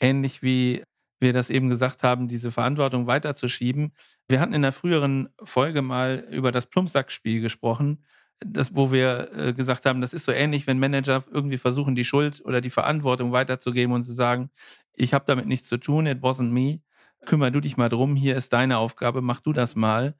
ähnlich 0.00 0.42
wie 0.42 0.82
wir 1.20 1.32
das 1.32 1.48
eben 1.50 1.70
gesagt 1.70 2.02
haben, 2.02 2.28
diese 2.28 2.50
Verantwortung 2.50 3.06
weiterzuschieben. 3.06 3.92
Wir 4.28 4.40
hatten 4.40 4.52
in 4.52 4.62
der 4.62 4.72
früheren 4.72 5.28
Folge 5.42 5.80
mal 5.80 6.26
über 6.30 6.52
das 6.52 6.66
Plumpsackspiel 6.66 7.40
gesprochen 7.40 8.04
das, 8.40 8.74
wo 8.74 8.92
wir 8.92 9.30
äh, 9.36 9.52
gesagt 9.52 9.86
haben, 9.86 10.00
das 10.00 10.12
ist 10.12 10.24
so 10.24 10.32
ähnlich, 10.32 10.66
wenn 10.66 10.78
Manager 10.78 11.24
irgendwie 11.30 11.58
versuchen, 11.58 11.94
die 11.94 12.04
Schuld 12.04 12.42
oder 12.44 12.60
die 12.60 12.70
Verantwortung 12.70 13.32
weiterzugeben 13.32 13.94
und 13.94 14.02
zu 14.02 14.12
sagen, 14.12 14.50
ich 14.92 15.14
habe 15.14 15.24
damit 15.26 15.46
nichts 15.46 15.68
zu 15.68 15.78
tun, 15.78 16.06
it 16.06 16.18
wasn't 16.18 16.50
me, 16.50 16.80
kümmer 17.26 17.50
du 17.50 17.60
dich 17.60 17.76
mal 17.76 17.88
drum, 17.88 18.16
hier 18.16 18.36
ist 18.36 18.52
deine 18.52 18.78
Aufgabe, 18.78 19.22
mach 19.22 19.40
du 19.40 19.52
das 19.52 19.76
mal. 19.76 20.14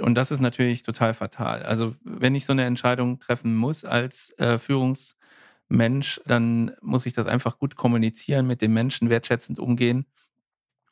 Und 0.00 0.14
das 0.14 0.30
ist 0.30 0.40
natürlich 0.40 0.82
total 0.82 1.14
fatal. 1.14 1.62
Also 1.62 1.94
wenn 2.02 2.34
ich 2.34 2.46
so 2.46 2.52
eine 2.52 2.64
Entscheidung 2.64 3.18
treffen 3.18 3.56
muss 3.56 3.84
als 3.84 4.32
äh, 4.38 4.58
Führungsmensch, 4.58 6.20
dann 6.26 6.72
muss 6.80 7.06
ich 7.06 7.12
das 7.12 7.26
einfach 7.26 7.58
gut 7.58 7.76
kommunizieren, 7.76 8.46
mit 8.46 8.62
den 8.62 8.72
Menschen 8.72 9.10
wertschätzend 9.10 9.58
umgehen 9.58 10.06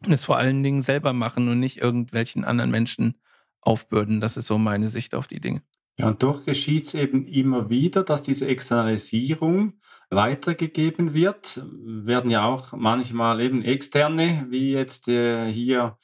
und 0.05 0.13
es 0.13 0.25
vor 0.25 0.37
allen 0.37 0.63
Dingen 0.63 0.83
selber 0.83 1.13
machen 1.13 1.49
und 1.49 1.61
nicht 1.61 1.79
irgendwelchen 1.79 2.45
anderen 2.45 2.71
Menschen 2.71 3.17
aufbürden. 3.61 4.21
Das 4.21 4.37
ist 4.37 4.47
so 4.47 4.59
meine 4.59 4.89
Sicht 4.89 5.15
auf 5.15 5.27
die 5.27 5.41
Dinge. 5.41 5.63
Ja, 5.99 6.09
und 6.09 6.23
doch 6.23 6.45
geschieht 6.45 6.85
es 6.85 6.95
eben 6.95 7.27
immer 7.27 7.71
wieder, 7.71 8.03
dass 8.03 8.21
diese 8.21 8.47
Externalisierung 8.47 9.75
weitergegeben 10.11 11.15
wird. 11.15 11.63
Werden 11.73 12.31
ja 12.31 12.45
auch 12.45 12.73
manchmal 12.73 13.41
eben 13.41 13.63
externe, 13.63 14.47
wie 14.51 14.73
jetzt 14.73 15.09
äh, 15.09 15.51
hier 15.51 15.97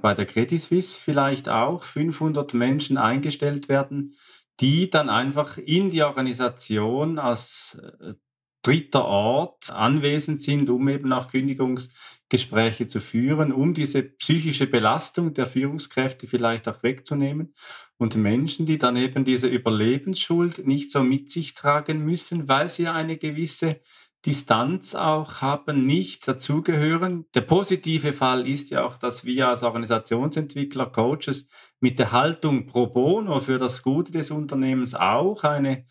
bei 0.00 0.14
der 0.14 0.26
Credit 0.26 0.60
Suisse 0.60 0.98
vielleicht 1.00 1.48
auch, 1.48 1.84
500 1.84 2.54
Menschen 2.54 2.98
eingestellt 2.98 3.68
werden, 3.68 4.14
die 4.60 4.90
dann 4.90 5.08
einfach 5.08 5.58
in 5.58 5.88
die 5.88 6.02
Organisation 6.02 7.18
als 7.18 7.80
äh, 8.00 8.14
dritter 8.62 9.04
Ort 9.04 9.70
anwesend 9.70 10.42
sind, 10.42 10.70
um 10.70 10.88
eben 10.88 11.12
auch 11.12 11.28
Kündigungsgespräche 11.28 12.86
zu 12.86 12.98
führen, 12.98 13.52
um 13.52 13.74
diese 13.74 14.02
psychische 14.02 14.66
Belastung 14.66 15.34
der 15.34 15.46
Führungskräfte 15.46 16.26
vielleicht 16.26 16.66
auch 16.68 16.82
wegzunehmen. 16.82 17.52
Und 17.98 18.16
Menschen, 18.16 18.66
die 18.66 18.78
dann 18.78 18.96
eben 18.96 19.24
diese 19.24 19.48
Überlebensschuld 19.48 20.66
nicht 20.66 20.90
so 20.90 21.04
mit 21.04 21.30
sich 21.30 21.54
tragen 21.54 22.04
müssen, 22.04 22.48
weil 22.48 22.68
sie 22.68 22.88
eine 22.88 23.16
gewisse 23.16 23.80
Distanz 24.26 24.94
auch 24.94 25.42
haben, 25.42 25.84
nicht 25.84 26.26
dazugehören. 26.26 27.26
Der 27.34 27.42
positive 27.42 28.12
Fall 28.12 28.48
ist 28.48 28.70
ja 28.70 28.84
auch, 28.84 28.96
dass 28.96 29.24
wir 29.24 29.48
als 29.48 29.62
Organisationsentwickler, 29.62 30.86
Coaches 30.86 31.48
mit 31.80 31.98
der 31.98 32.12
Haltung 32.12 32.66
pro 32.66 32.86
bono 32.86 33.40
für 33.40 33.58
das 33.58 33.82
Gute 33.82 34.12
des 34.12 34.30
Unternehmens 34.30 34.94
auch 34.94 35.44
eine 35.44 35.84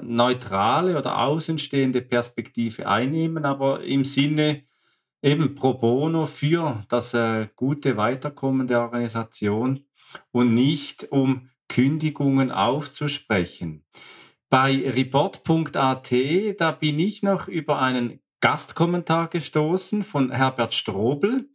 neutrale 0.00 0.98
oder 0.98 1.18
außenstehende 1.18 2.02
Perspektive 2.02 2.88
einnehmen, 2.88 3.44
aber 3.44 3.82
im 3.82 4.04
Sinne 4.04 4.64
eben 5.22 5.54
pro 5.54 5.74
bono 5.74 6.26
für 6.26 6.84
das 6.88 7.14
äh, 7.14 7.48
gute 7.56 7.96
Weiterkommen 7.96 8.66
der 8.66 8.80
Organisation 8.80 9.86
und 10.32 10.54
nicht 10.54 11.10
um 11.10 11.50
Kündigungen 11.68 12.50
aufzusprechen. 12.50 13.84
Bei 14.48 14.88
report.at, 14.88 16.12
da 16.58 16.72
bin 16.72 16.98
ich 16.98 17.22
noch 17.22 17.48
über 17.48 17.80
einen 17.80 18.20
Gastkommentar 18.40 19.28
gestoßen 19.28 20.02
von 20.02 20.30
Herbert 20.30 20.74
Strobel. 20.74 21.48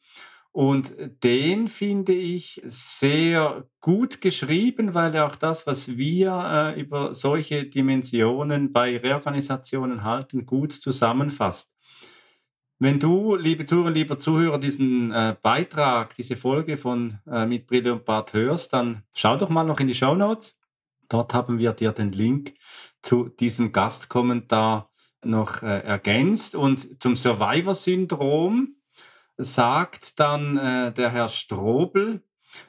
Und 0.54 0.93
den 1.23 1.69
finde 1.69 2.12
ich 2.12 2.62
sehr 2.65 3.65
gut 3.80 4.19
geschrieben, 4.19 4.93
weil 4.93 5.15
er 5.15 5.25
auch 5.25 5.36
das, 5.36 5.65
was 5.65 5.97
wir 5.97 6.73
äh, 6.75 6.82
über 6.82 7.13
solche 7.13 7.63
Dimensionen 7.63 8.73
bei 8.73 8.97
Reorganisationen 8.97 10.04
halten, 10.04 10.45
gut 10.45 10.73
zusammenfasst. 10.73 11.73
Wenn 12.80 12.99
du, 12.99 13.36
liebe 13.36 13.63
Zuhörer, 13.63 13.91
lieber 13.91 14.17
Zuhörer, 14.17 14.58
diesen 14.58 15.12
äh, 15.12 15.36
Beitrag, 15.41 16.15
diese 16.15 16.36
Folge 16.36 16.75
von 16.75 17.19
äh, 17.32 17.45
Mit 17.45 17.67
Brille 17.67 17.93
und 17.93 18.04
Bart 18.04 18.34
hörst, 18.34 18.73
dann 18.73 19.04
schau 19.13 19.38
doch 19.38 19.49
mal 19.49 19.63
noch 19.63 19.80
in 19.80 19.88
die 19.88 19.93
Show 19.93 20.15
Notes. 20.15 20.61
Dort 21.12 21.34
haben 21.34 21.60
wir 21.60 21.74
dir 21.74 21.91
den 21.91 22.12
Link 22.12 22.54
zu 23.02 23.30
diesem 23.30 23.71
Gastkommentar 23.71 24.89
noch 25.24 25.62
äh, 25.62 25.80
ergänzt. 25.80 26.56
Und 26.56 27.02
zum 27.02 27.15
Survivor-Syndrom, 27.15 28.76
sagt 29.43 30.19
dann 30.19 30.58
äh, 30.58 30.93
der 30.93 31.10
Herr 31.10 31.30
Strobel, 31.30 32.24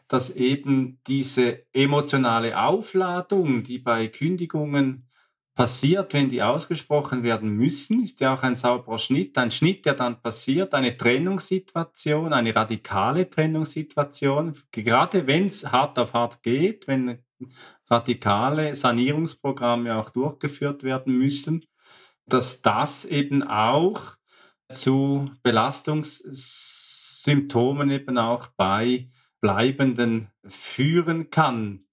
dass 0.08 0.30
eben 0.30 1.00
diese 1.06 1.66
emotionale 1.72 2.58
Aufladung, 2.58 3.62
die 3.62 3.78
bei 3.78 4.08
Kündigungen 4.08 5.08
passiert, 5.54 6.14
wenn 6.14 6.28
die 6.28 6.42
ausgesprochen 6.42 7.24
werden 7.24 7.50
müssen, 7.50 8.02
ist 8.02 8.20
ja 8.20 8.34
auch 8.34 8.42
ein 8.42 8.54
sauberer 8.54 8.98
Schnitt, 8.98 9.36
ein 9.36 9.50
Schnitt, 9.50 9.84
der 9.84 9.94
dann 9.94 10.22
passiert, 10.22 10.72
eine 10.72 10.96
Trennungssituation, 10.96 12.32
eine 12.32 12.54
radikale 12.54 13.28
Trennungssituation, 13.28 14.56
gerade 14.70 15.26
wenn 15.26 15.46
es 15.46 15.70
hart 15.70 15.98
auf 15.98 16.14
hart 16.14 16.42
geht, 16.42 16.86
wenn 16.88 17.22
radikale 17.88 18.74
Sanierungsprogramme 18.74 19.96
auch 19.96 20.10
durchgeführt 20.10 20.82
werden 20.82 21.16
müssen, 21.16 21.64
dass 22.26 22.60
das 22.62 23.04
eben 23.04 23.42
auch 23.42 24.16
zu 24.70 25.30
Belastungssymptomen 25.42 27.90
eben 27.90 28.18
auch 28.18 28.48
bei 28.56 29.08
Bleibenden 29.40 30.28
führen 30.46 31.30
kann. 31.30 31.84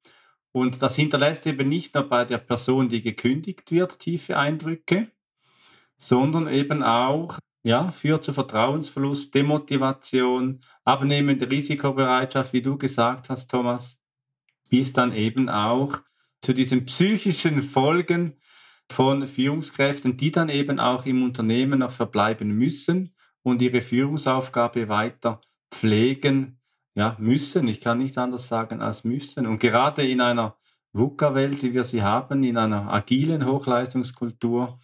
Und 0.52 0.82
das 0.82 0.96
hinterlässt 0.96 1.46
eben 1.48 1.68
nicht 1.68 1.96
nur 1.96 2.04
bei 2.04 2.26
der 2.26 2.40
Person, 2.40 2.90
die 2.90 3.02
gekündigt 3.02 3.72
wird, 3.72 4.00
tiefe 4.00 4.38
Eindrücke, 4.38 5.12
sondern 5.98 6.48
eben 6.48 6.84
auch 6.84 7.40
ja, 7.64 7.92
führt 7.92 8.24
zu 8.24 8.34
Vertrauensverlust, 8.34 9.34
Demotivation, 9.36 10.62
abnehmende 10.86 11.50
Risikobereitschaft, 11.50 12.54
wie 12.54 12.62
du 12.62 12.78
gesagt 12.78 13.30
hast, 13.30 13.52
Thomas, 13.52 14.02
bis 14.70 14.94
dann 14.94 15.12
eben 15.12 15.50
auch 15.50 15.98
zu 16.42 16.54
diesen 16.54 16.86
psychischen 16.86 17.64
Folgen 17.64 18.38
von 18.92 19.28
Führungskräften, 19.28 20.18
die 20.18 20.32
dann 20.32 20.50
eben 20.50 20.80
auch 20.80 21.06
im 21.06 21.24
Unternehmen 21.24 21.80
noch 21.80 21.92
verbleiben 21.92 22.50
müssen 22.50 23.14
und 23.44 23.62
ihre 23.62 23.82
Führungsaufgabe 23.82 24.90
weiter 24.90 25.42
pflegen 25.72 26.60
ja, 26.96 27.16
müssen. 27.20 27.68
Ich 27.68 27.82
kann 27.82 28.00
nicht 28.00 28.18
anders 28.18 28.48
sagen 28.48 28.82
als 28.82 29.04
müssen. 29.04 29.46
Und 29.46 29.60
gerade 29.60 30.08
in 30.08 30.22
einer 30.22 30.58
VUCA-Welt, 30.94 31.62
wie 31.64 31.74
wir 31.74 31.84
sie 31.84 32.02
haben, 32.02 32.44
in 32.44 32.58
einer 32.58 32.92
agilen 32.92 33.46
Hochleistungskultur, 33.46 34.80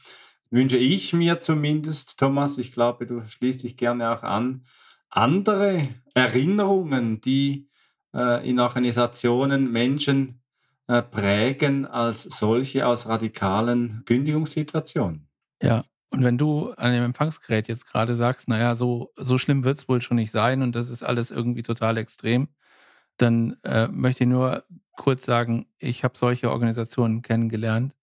wünsche 0.52 0.78
ich 0.78 1.14
mir 1.14 1.40
zumindest, 1.40 2.20
Thomas, 2.20 2.58
ich 2.58 2.72
glaube, 2.72 3.06
du 3.06 3.22
schließt 3.28 3.64
dich 3.64 3.76
gerne 3.76 4.12
auch 4.12 4.24
an, 4.24 4.66
andere 5.10 5.88
Erinnerungen, 6.14 7.22
die 7.22 7.68
äh, 8.16 8.50
in 8.50 8.60
Organisationen 8.60 9.72
Menschen 9.72 10.42
äh, 10.88 11.02
prägen 11.02 11.86
als 11.86 12.24
solche 12.24 12.88
aus 12.88 13.08
radikalen 13.08 14.04
Kündigungssituationen. 14.06 15.28
Ja, 15.62 15.84
und 16.12 16.24
wenn 16.24 16.38
du 16.38 16.72
an 16.72 16.94
dem 16.94 17.04
Empfangsgerät 17.04 17.68
jetzt 17.68 17.88
gerade 17.88 18.16
sagst, 18.16 18.48
naja, 18.48 18.76
so, 18.76 19.12
so 19.16 19.38
schlimm 19.38 19.64
wird 19.64 19.78
es 19.78 19.90
wohl 19.90 20.00
schon 20.00 20.16
nicht 20.16 20.32
sein 20.32 20.62
und 20.62 20.76
das 20.76 20.90
ist 20.90 21.04
alles 21.04 21.32
irgendwie 21.32 21.64
total 21.64 21.98
extrem, 21.98 22.48
dann 23.18 23.58
äh, 23.64 23.88
möchte 23.88 24.24
ich 24.24 24.30
nur 24.30 24.64
kurz 24.94 25.26
sagen, 25.26 25.66
ich 25.78 26.04
habe 26.04 26.18
solche 26.18 26.52
Organisationen 26.52 27.22
kennengelernt, 27.22 27.94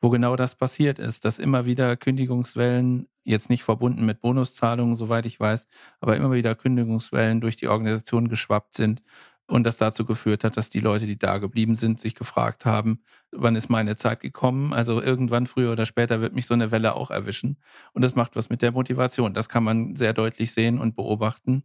wo 0.00 0.08
genau 0.08 0.36
das 0.36 0.54
passiert 0.54 0.98
ist, 0.98 1.24
dass 1.24 1.38
immer 1.38 1.66
wieder 1.66 1.96
Kündigungswellen, 1.96 3.08
jetzt 3.24 3.50
nicht 3.50 3.62
verbunden 3.62 4.06
mit 4.06 4.20
Bonuszahlungen, 4.22 4.96
soweit 4.96 5.26
ich 5.26 5.38
weiß, 5.38 5.66
aber 6.00 6.16
immer 6.16 6.32
wieder 6.32 6.54
Kündigungswellen 6.54 7.40
durch 7.40 7.56
die 7.56 7.68
Organisation 7.68 8.28
geschwappt 8.28 8.74
sind 8.74 9.02
und 9.50 9.64
das 9.64 9.76
dazu 9.76 10.04
geführt 10.04 10.44
hat, 10.44 10.56
dass 10.56 10.70
die 10.70 10.80
Leute, 10.80 11.06
die 11.06 11.18
da 11.18 11.38
geblieben 11.38 11.74
sind, 11.74 12.00
sich 12.00 12.14
gefragt 12.14 12.64
haben, 12.64 13.02
wann 13.32 13.56
ist 13.56 13.68
meine 13.68 13.96
Zeit 13.96 14.20
gekommen? 14.20 14.72
Also 14.72 15.02
irgendwann 15.02 15.46
früher 15.46 15.72
oder 15.72 15.86
später 15.86 16.20
wird 16.20 16.34
mich 16.34 16.46
so 16.46 16.54
eine 16.54 16.70
Welle 16.70 16.94
auch 16.94 17.10
erwischen. 17.10 17.58
Und 17.92 18.02
das 18.02 18.14
macht 18.14 18.36
was 18.36 18.48
mit 18.48 18.62
der 18.62 18.72
Motivation. 18.72 19.34
Das 19.34 19.48
kann 19.48 19.64
man 19.64 19.96
sehr 19.96 20.12
deutlich 20.12 20.52
sehen 20.52 20.78
und 20.78 20.94
beobachten. 20.94 21.64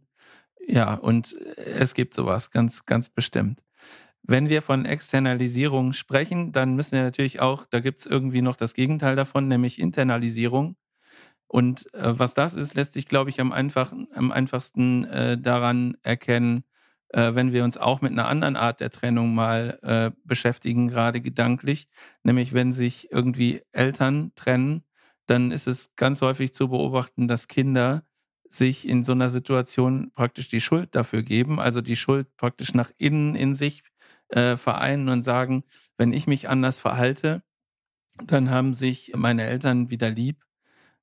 Ja, 0.66 0.94
und 0.94 1.36
es 1.56 1.94
gibt 1.94 2.14
sowas 2.14 2.50
ganz, 2.50 2.86
ganz 2.86 3.08
bestimmt. 3.08 3.62
Wenn 4.24 4.48
wir 4.48 4.62
von 4.62 4.84
Externalisierung 4.84 5.92
sprechen, 5.92 6.50
dann 6.50 6.74
müssen 6.74 6.96
wir 6.96 7.04
natürlich 7.04 7.40
auch, 7.40 7.66
da 7.66 7.78
gibt 7.78 8.00
es 8.00 8.06
irgendwie 8.06 8.42
noch 8.42 8.56
das 8.56 8.74
Gegenteil 8.74 9.14
davon, 9.14 9.46
nämlich 9.46 9.78
Internalisierung. 9.78 10.74
Und 11.46 11.86
äh, 11.94 12.18
was 12.18 12.34
das 12.34 12.54
ist, 12.54 12.74
lässt 12.74 12.94
sich, 12.94 13.06
glaube 13.06 13.30
ich, 13.30 13.40
am, 13.40 13.52
einfach, 13.52 13.92
am 14.12 14.32
einfachsten 14.32 15.04
äh, 15.04 15.38
daran 15.38 15.96
erkennen, 16.02 16.64
äh, 17.10 17.34
wenn 17.34 17.52
wir 17.52 17.64
uns 17.64 17.76
auch 17.76 18.00
mit 18.00 18.12
einer 18.12 18.28
anderen 18.28 18.56
Art 18.56 18.80
der 18.80 18.90
Trennung 18.90 19.34
mal 19.34 19.78
äh, 19.82 20.10
beschäftigen, 20.24 20.88
gerade 20.88 21.20
gedanklich, 21.20 21.88
nämlich 22.22 22.52
wenn 22.52 22.72
sich 22.72 23.12
irgendwie 23.12 23.62
Eltern 23.72 24.32
trennen, 24.34 24.82
dann 25.26 25.50
ist 25.50 25.66
es 25.66 25.94
ganz 25.96 26.22
häufig 26.22 26.54
zu 26.54 26.68
beobachten, 26.68 27.28
dass 27.28 27.48
Kinder 27.48 28.04
sich 28.48 28.88
in 28.88 29.02
so 29.02 29.12
einer 29.12 29.28
Situation 29.28 30.12
praktisch 30.14 30.48
die 30.48 30.60
Schuld 30.60 30.94
dafür 30.94 31.22
geben, 31.22 31.60
also 31.60 31.80
die 31.80 31.96
Schuld 31.96 32.28
praktisch 32.36 32.74
nach 32.74 32.90
innen 32.96 33.34
in 33.34 33.54
sich 33.54 33.82
äh, 34.28 34.56
vereinen 34.56 35.08
und 35.08 35.22
sagen, 35.22 35.64
wenn 35.96 36.12
ich 36.12 36.26
mich 36.26 36.48
anders 36.48 36.80
verhalte, 36.80 37.42
dann 38.24 38.50
haben 38.50 38.74
sich 38.74 39.12
meine 39.14 39.44
Eltern 39.44 39.90
wieder 39.90 40.10
lieb. 40.10 40.42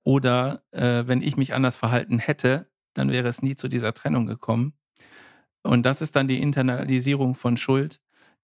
Oder 0.03 0.63
äh, 0.71 1.03
wenn 1.07 1.21
ich 1.21 1.37
mich 1.37 1.53
anders 1.53 1.77
verhalten 1.77 2.19
hätte, 2.19 2.69
dann 2.93 3.11
wäre 3.11 3.27
es 3.27 3.41
nie 3.41 3.55
zu 3.55 3.67
dieser 3.67 3.93
Trennung 3.93 4.25
gekommen. 4.25 4.73
Und 5.63 5.84
das 5.86 6.02
ist 6.02 6.15
dann 6.15 6.28
die 6.28 6.41
Internalisierung 6.41 7.36
von 7.36 7.58
Schuld, 7.58 8.02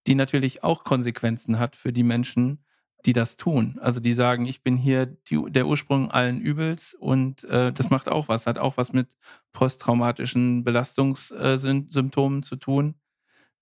die 0.07 0.15
natürlich 0.15 0.63
auch 0.63 0.83
Konsequenzen 0.83 1.59
hat 1.59 1.75
für 1.75 1.93
die 1.93 2.03
Menschen, 2.03 2.63
die 3.05 3.13
das 3.13 3.37
tun. 3.37 3.77
Also 3.81 3.99
die 3.99 4.13
sagen, 4.13 4.45
ich 4.45 4.63
bin 4.63 4.75
hier 4.75 5.05
die, 5.05 5.41
der 5.49 5.67
Ursprung 5.67 6.11
allen 6.11 6.41
Übels 6.41 6.93
und 6.93 7.43
äh, 7.45 7.71
das 7.71 7.89
macht 7.89 8.09
auch 8.09 8.27
was, 8.27 8.47
hat 8.47 8.57
auch 8.57 8.77
was 8.77 8.91
mit 8.93 9.17
posttraumatischen 9.53 10.63
Belastungssymptomen 10.63 12.43
zu 12.43 12.55
tun. 12.57 12.95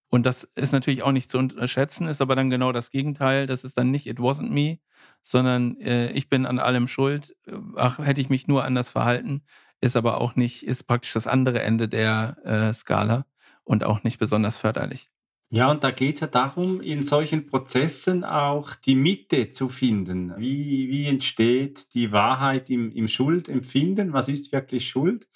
Und 0.10 0.26
das 0.26 0.46
ist 0.56 0.72
natürlich 0.72 1.04
auch 1.04 1.12
nicht 1.12 1.30
zu 1.30 1.38
unterschätzen, 1.38 2.08
ist 2.08 2.22
aber 2.22 2.36
dann 2.36 2.50
genau 2.50 2.72
das 2.72 2.91
Gegenteil. 2.91 3.46
Das 3.46 3.63
ist 3.63 3.78
dann 3.78 3.91
nicht 3.91 4.08
It 4.08 4.20
wasn't 4.20 4.52
me, 4.52 4.80
sondern 5.22 5.78
äh, 5.82 6.12
ich 6.12 6.30
bin 6.30 6.46
an 6.46 6.60
allem 6.60 6.88
schuld. 6.88 7.36
Ach, 7.76 8.00
hätte 8.00 8.22
ich 8.22 8.30
mich 8.30 8.48
nur 8.48 8.63
anders 8.63 8.89
verhalten, 8.89 9.43
ist 9.82 9.98
aber 9.98 10.22
auch 10.22 10.36
nicht, 10.36 10.65
ist 10.65 10.86
praktisch 10.86 11.13
das 11.13 11.28
andere 11.28 11.62
Ende 11.62 11.89
der 11.89 12.38
äh, 12.43 12.74
Skala 12.74 13.26
und 13.67 13.84
auch 13.84 14.03
nicht 14.03 14.17
besonders 14.17 14.58
förderlich. 14.58 15.10
Ja, 15.49 15.71
und 15.71 15.84
da 15.84 15.91
geht 15.91 16.15
es 16.15 16.21
ja 16.21 16.27
darum, 16.27 16.82
in 16.82 17.03
solchen 17.03 17.47
Prozessen 17.47 18.25
auch 18.25 18.75
die 18.75 18.95
Mitte 18.95 19.51
zu 19.51 19.69
finden. 19.69 20.34
Wie, 20.38 20.89
wie 20.89 21.06
entsteht 21.06 21.93
die 21.93 22.12
Wahrheit 22.12 22.69
im, 22.69 22.91
im 22.91 23.08
Schuldempfinden? 23.08 24.12
Was 24.12 24.27
ist 24.27 24.51
wirklich 24.51 24.89
Schuld? 24.89 25.30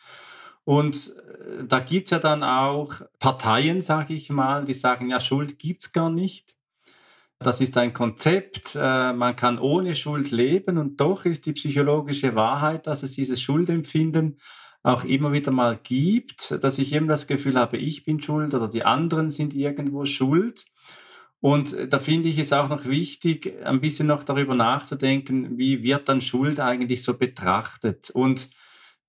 Und 0.65 1.13
äh, 1.17 1.63
da 1.65 1.79
gibt 1.79 2.07
es 2.07 2.11
ja 2.11 2.19
dann 2.19 2.43
auch 2.43 2.93
Parteien, 3.19 3.79
sage 3.79 4.13
ich 4.13 4.29
mal, 4.29 4.65
die 4.65 4.73
sagen, 4.73 5.09
ja, 5.09 5.21
Schuld 5.21 5.59
gibt 5.59 5.83
es 5.83 5.93
gar 5.93 6.09
nicht. 6.09 6.55
Das 7.39 7.61
ist 7.61 7.77
ein 7.77 7.93
Konzept, 7.93 8.75
äh, 8.75 9.13
man 9.13 9.35
kann 9.35 9.59
ohne 9.59 9.95
Schuld 9.95 10.31
leben 10.31 10.77
und 10.77 10.99
doch 10.99 11.25
ist 11.25 11.45
die 11.45 11.53
psychologische 11.53 12.35
Wahrheit, 12.35 12.85
dass 12.85 13.01
es 13.01 13.13
dieses 13.13 13.41
Schuldempfinden 13.41 14.37
auch 14.83 15.03
immer 15.03 15.31
wieder 15.31 15.51
mal 15.51 15.79
gibt, 15.81 16.63
dass 16.63 16.79
ich 16.79 16.93
eben 16.93 17.07
das 17.07 17.27
Gefühl 17.27 17.55
habe, 17.55 17.77
ich 17.77 18.03
bin 18.03 18.21
schuld 18.21 18.53
oder 18.53 18.67
die 18.67 18.83
anderen 18.83 19.29
sind 19.29 19.53
irgendwo 19.53 20.05
schuld. 20.05 20.65
Und 21.39 21.75
da 21.91 21.99
finde 21.99 22.29
ich 22.29 22.37
es 22.37 22.53
auch 22.53 22.69
noch 22.69 22.85
wichtig, 22.85 23.53
ein 23.63 23.81
bisschen 23.81 24.07
noch 24.07 24.23
darüber 24.23 24.55
nachzudenken, 24.55 25.57
wie 25.57 25.83
wird 25.83 26.07
dann 26.07 26.21
Schuld 26.21 26.59
eigentlich 26.59 27.03
so 27.03 27.15
betrachtet. 27.15 28.11
Und 28.11 28.49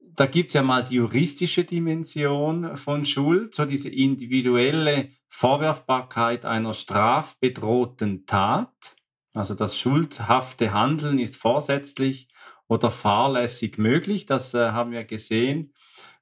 da 0.00 0.26
gibt 0.26 0.48
es 0.48 0.54
ja 0.54 0.62
mal 0.62 0.82
die 0.82 0.96
juristische 0.96 1.64
Dimension 1.64 2.76
von 2.76 3.04
Schuld, 3.04 3.54
so 3.54 3.64
diese 3.64 3.88
individuelle 3.88 5.08
Vorwerfbarkeit 5.28 6.44
einer 6.44 6.74
strafbedrohten 6.74 8.26
Tat. 8.26 8.96
Also 9.35 9.54
das 9.54 9.78
schuldhafte 9.78 10.72
Handeln 10.72 11.18
ist 11.18 11.37
vorsätzlich 11.37 12.28
oder 12.72 12.90
fahrlässig 12.90 13.78
möglich. 13.78 14.26
Das 14.26 14.54
äh, 14.54 14.70
haben 14.70 14.92
wir 14.92 15.04
gesehen 15.04 15.72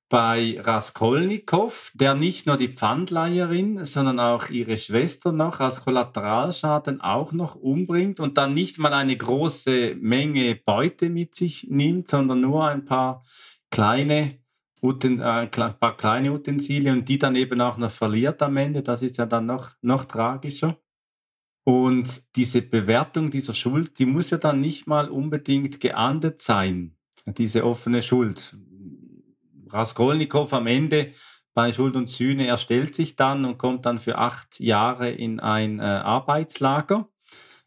bei 0.08 0.58
Raskolnikow, 0.60 1.92
der 1.94 2.16
nicht 2.16 2.44
nur 2.46 2.56
die 2.56 2.72
Pfandleiherin, 2.72 3.84
sondern 3.84 4.18
auch 4.18 4.48
ihre 4.48 4.76
Schwester 4.76 5.30
noch 5.30 5.60
als 5.60 5.84
Kollateralschaden 5.84 7.00
auch 7.00 7.30
noch 7.30 7.54
umbringt 7.54 8.18
und 8.18 8.36
dann 8.36 8.52
nicht 8.52 8.80
mal 8.80 8.92
eine 8.92 9.16
große 9.16 9.94
Menge 10.00 10.56
Beute 10.56 11.10
mit 11.10 11.36
sich 11.36 11.68
nimmt, 11.70 12.08
sondern 12.08 12.40
nur 12.40 12.66
ein 12.66 12.84
paar 12.84 13.22
kleine, 13.70 14.40
Uten, 14.82 15.20
äh, 15.20 15.46
paar 15.46 15.96
kleine 15.96 16.32
Utensilien 16.32 16.98
und 16.98 17.08
die 17.08 17.18
dann 17.18 17.36
eben 17.36 17.60
auch 17.60 17.76
noch 17.76 17.92
verliert 17.92 18.42
am 18.42 18.56
Ende. 18.56 18.82
Das 18.82 19.02
ist 19.02 19.18
ja 19.18 19.26
dann 19.26 19.46
noch, 19.46 19.70
noch 19.80 20.06
tragischer. 20.06 20.76
Und 21.70 22.34
diese 22.34 22.62
Bewertung 22.62 23.30
dieser 23.30 23.54
Schuld, 23.54 24.00
die 24.00 24.04
muss 24.04 24.30
ja 24.30 24.38
dann 24.38 24.60
nicht 24.60 24.88
mal 24.88 25.08
unbedingt 25.08 25.78
geahndet 25.78 26.42
sein, 26.42 26.96
diese 27.26 27.64
offene 27.64 28.02
Schuld. 28.02 28.56
Raskolnikow 29.68 30.52
am 30.52 30.66
Ende 30.66 31.12
bei 31.54 31.72
Schuld 31.72 31.94
und 31.94 32.10
Sühne, 32.10 32.48
er 32.48 32.56
stellt 32.56 32.96
sich 32.96 33.14
dann 33.14 33.44
und 33.44 33.58
kommt 33.58 33.86
dann 33.86 34.00
für 34.00 34.18
acht 34.18 34.58
Jahre 34.58 35.12
in 35.12 35.38
ein 35.38 35.78
äh, 35.78 35.82
Arbeitslager. 35.82 37.08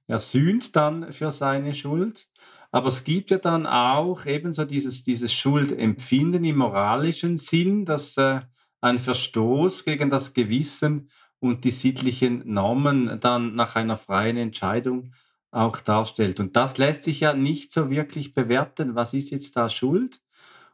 Er 0.07 0.19
sühnt 0.19 0.75
dann 0.75 1.13
für 1.13 1.31
seine 1.31 1.73
Schuld. 1.73 2.27
Aber 2.71 2.89
es 2.89 3.05
gibt 3.05 3.31
ja 3.31 3.37
dann 3.37 3.65
auch 3.65 4.25
ebenso 4.25 4.65
dieses, 4.65 5.05
dieses 5.05 5.31
Schuldempfinden 5.31 6.43
im 6.43 6.57
moralischen 6.57 7.37
Sinn, 7.37 7.85
dass 7.85 8.17
äh, 8.17 8.41
ein 8.81 8.99
Verstoß 8.99 9.85
gegen 9.85 10.09
das 10.09 10.33
Gewissen 10.33 11.09
und 11.43 11.65
die 11.65 11.71
sittlichen 11.71 12.41
Normen 12.45 13.19
dann 13.19 13.53
nach 13.53 13.75
einer 13.75 13.97
freien 13.97 14.37
Entscheidung 14.37 15.11
auch 15.51 15.81
darstellt. 15.81 16.39
Und 16.39 16.55
das 16.55 16.77
lässt 16.77 17.03
sich 17.03 17.19
ja 17.19 17.33
nicht 17.33 17.73
so 17.73 17.89
wirklich 17.89 18.33
bewerten. 18.33 18.95
Was 18.95 19.13
ist 19.13 19.29
jetzt 19.29 19.57
da 19.57 19.67
Schuld? 19.67 20.21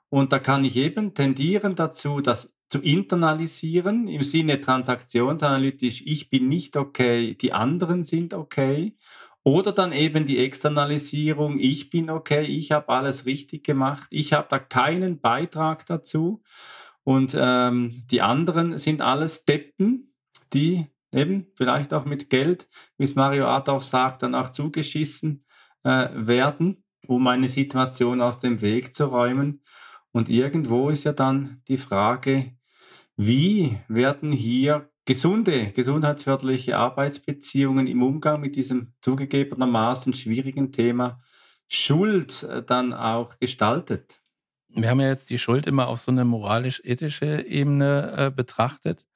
Und 0.09 0.31
da 0.31 0.37
kann 0.37 0.63
ich 0.63 0.77
eben 0.77 1.15
tendieren 1.15 1.73
dazu, 1.73 2.21
das 2.21 2.55
zu 2.67 2.83
internalisieren 2.83 4.07
im 4.07 4.21
Sinne 4.21 4.61
transaktionsanalytisch, 4.61 6.03
ich 6.05 6.29
bin 6.29 6.47
nicht 6.47 6.77
okay, 6.77 7.33
die 7.33 7.51
anderen 7.51 8.03
sind 8.03 8.35
okay. 8.35 8.95
Oder 9.41 9.71
dann 9.71 9.91
eben 9.91 10.27
die 10.27 10.37
Externalisierung, 10.37 11.57
ich 11.57 11.89
bin 11.89 12.11
okay, 12.11 12.43
ich 12.43 12.71
habe 12.71 12.89
alles 12.89 13.25
richtig 13.25 13.63
gemacht, 13.63 14.07
ich 14.11 14.33
habe 14.33 14.47
da 14.51 14.59
keinen 14.59 15.19
Beitrag 15.19 15.87
dazu. 15.87 16.43
Und 17.03 17.35
ähm, 17.39 17.89
die 18.11 18.21
anderen 18.21 18.77
sind 18.77 19.01
alles 19.01 19.45
Deppen, 19.45 20.08
die 20.53 20.85
eben 21.13 21.47
vielleicht 21.55 21.93
auch 21.93 22.05
mit 22.05 22.29
Geld, 22.29 22.67
wie 22.97 23.03
es 23.03 23.15
Mario 23.15 23.47
Adorf 23.47 23.83
sagt, 23.83 24.23
dann 24.23 24.35
auch 24.35 24.49
zugeschissen 24.49 25.45
äh, 25.83 26.09
werden, 26.13 26.83
um 27.07 27.25
eine 27.27 27.47
Situation 27.47 28.21
aus 28.21 28.39
dem 28.39 28.61
Weg 28.61 28.95
zu 28.95 29.05
räumen. 29.05 29.61
Und 30.11 30.29
irgendwo 30.29 30.89
ist 30.89 31.03
ja 31.03 31.13
dann 31.13 31.61
die 31.67 31.77
Frage, 31.77 32.55
wie 33.15 33.77
werden 33.87 34.31
hier 34.31 34.89
gesunde, 35.05 35.71
gesundheitsförderliche 35.71 36.77
Arbeitsbeziehungen 36.77 37.87
im 37.87 38.03
Umgang 38.03 38.41
mit 38.41 38.55
diesem 38.55 38.93
zugegebenermaßen 39.01 40.13
schwierigen 40.13 40.71
Thema 40.71 41.19
Schuld 41.67 42.43
äh, 42.43 42.63
dann 42.63 42.93
auch 42.93 43.37
gestaltet? 43.39 44.21
Wir 44.69 44.89
haben 44.89 44.99
ja 44.99 45.07
jetzt 45.07 45.31
die 45.31 45.39
Schuld 45.39 45.65
immer 45.65 45.87
auf 45.87 45.99
so 45.99 46.11
eine 46.11 46.25
moralisch-ethische 46.25 47.45
Ebene 47.47 48.13
äh, 48.15 48.31
betrachtet. 48.31 49.07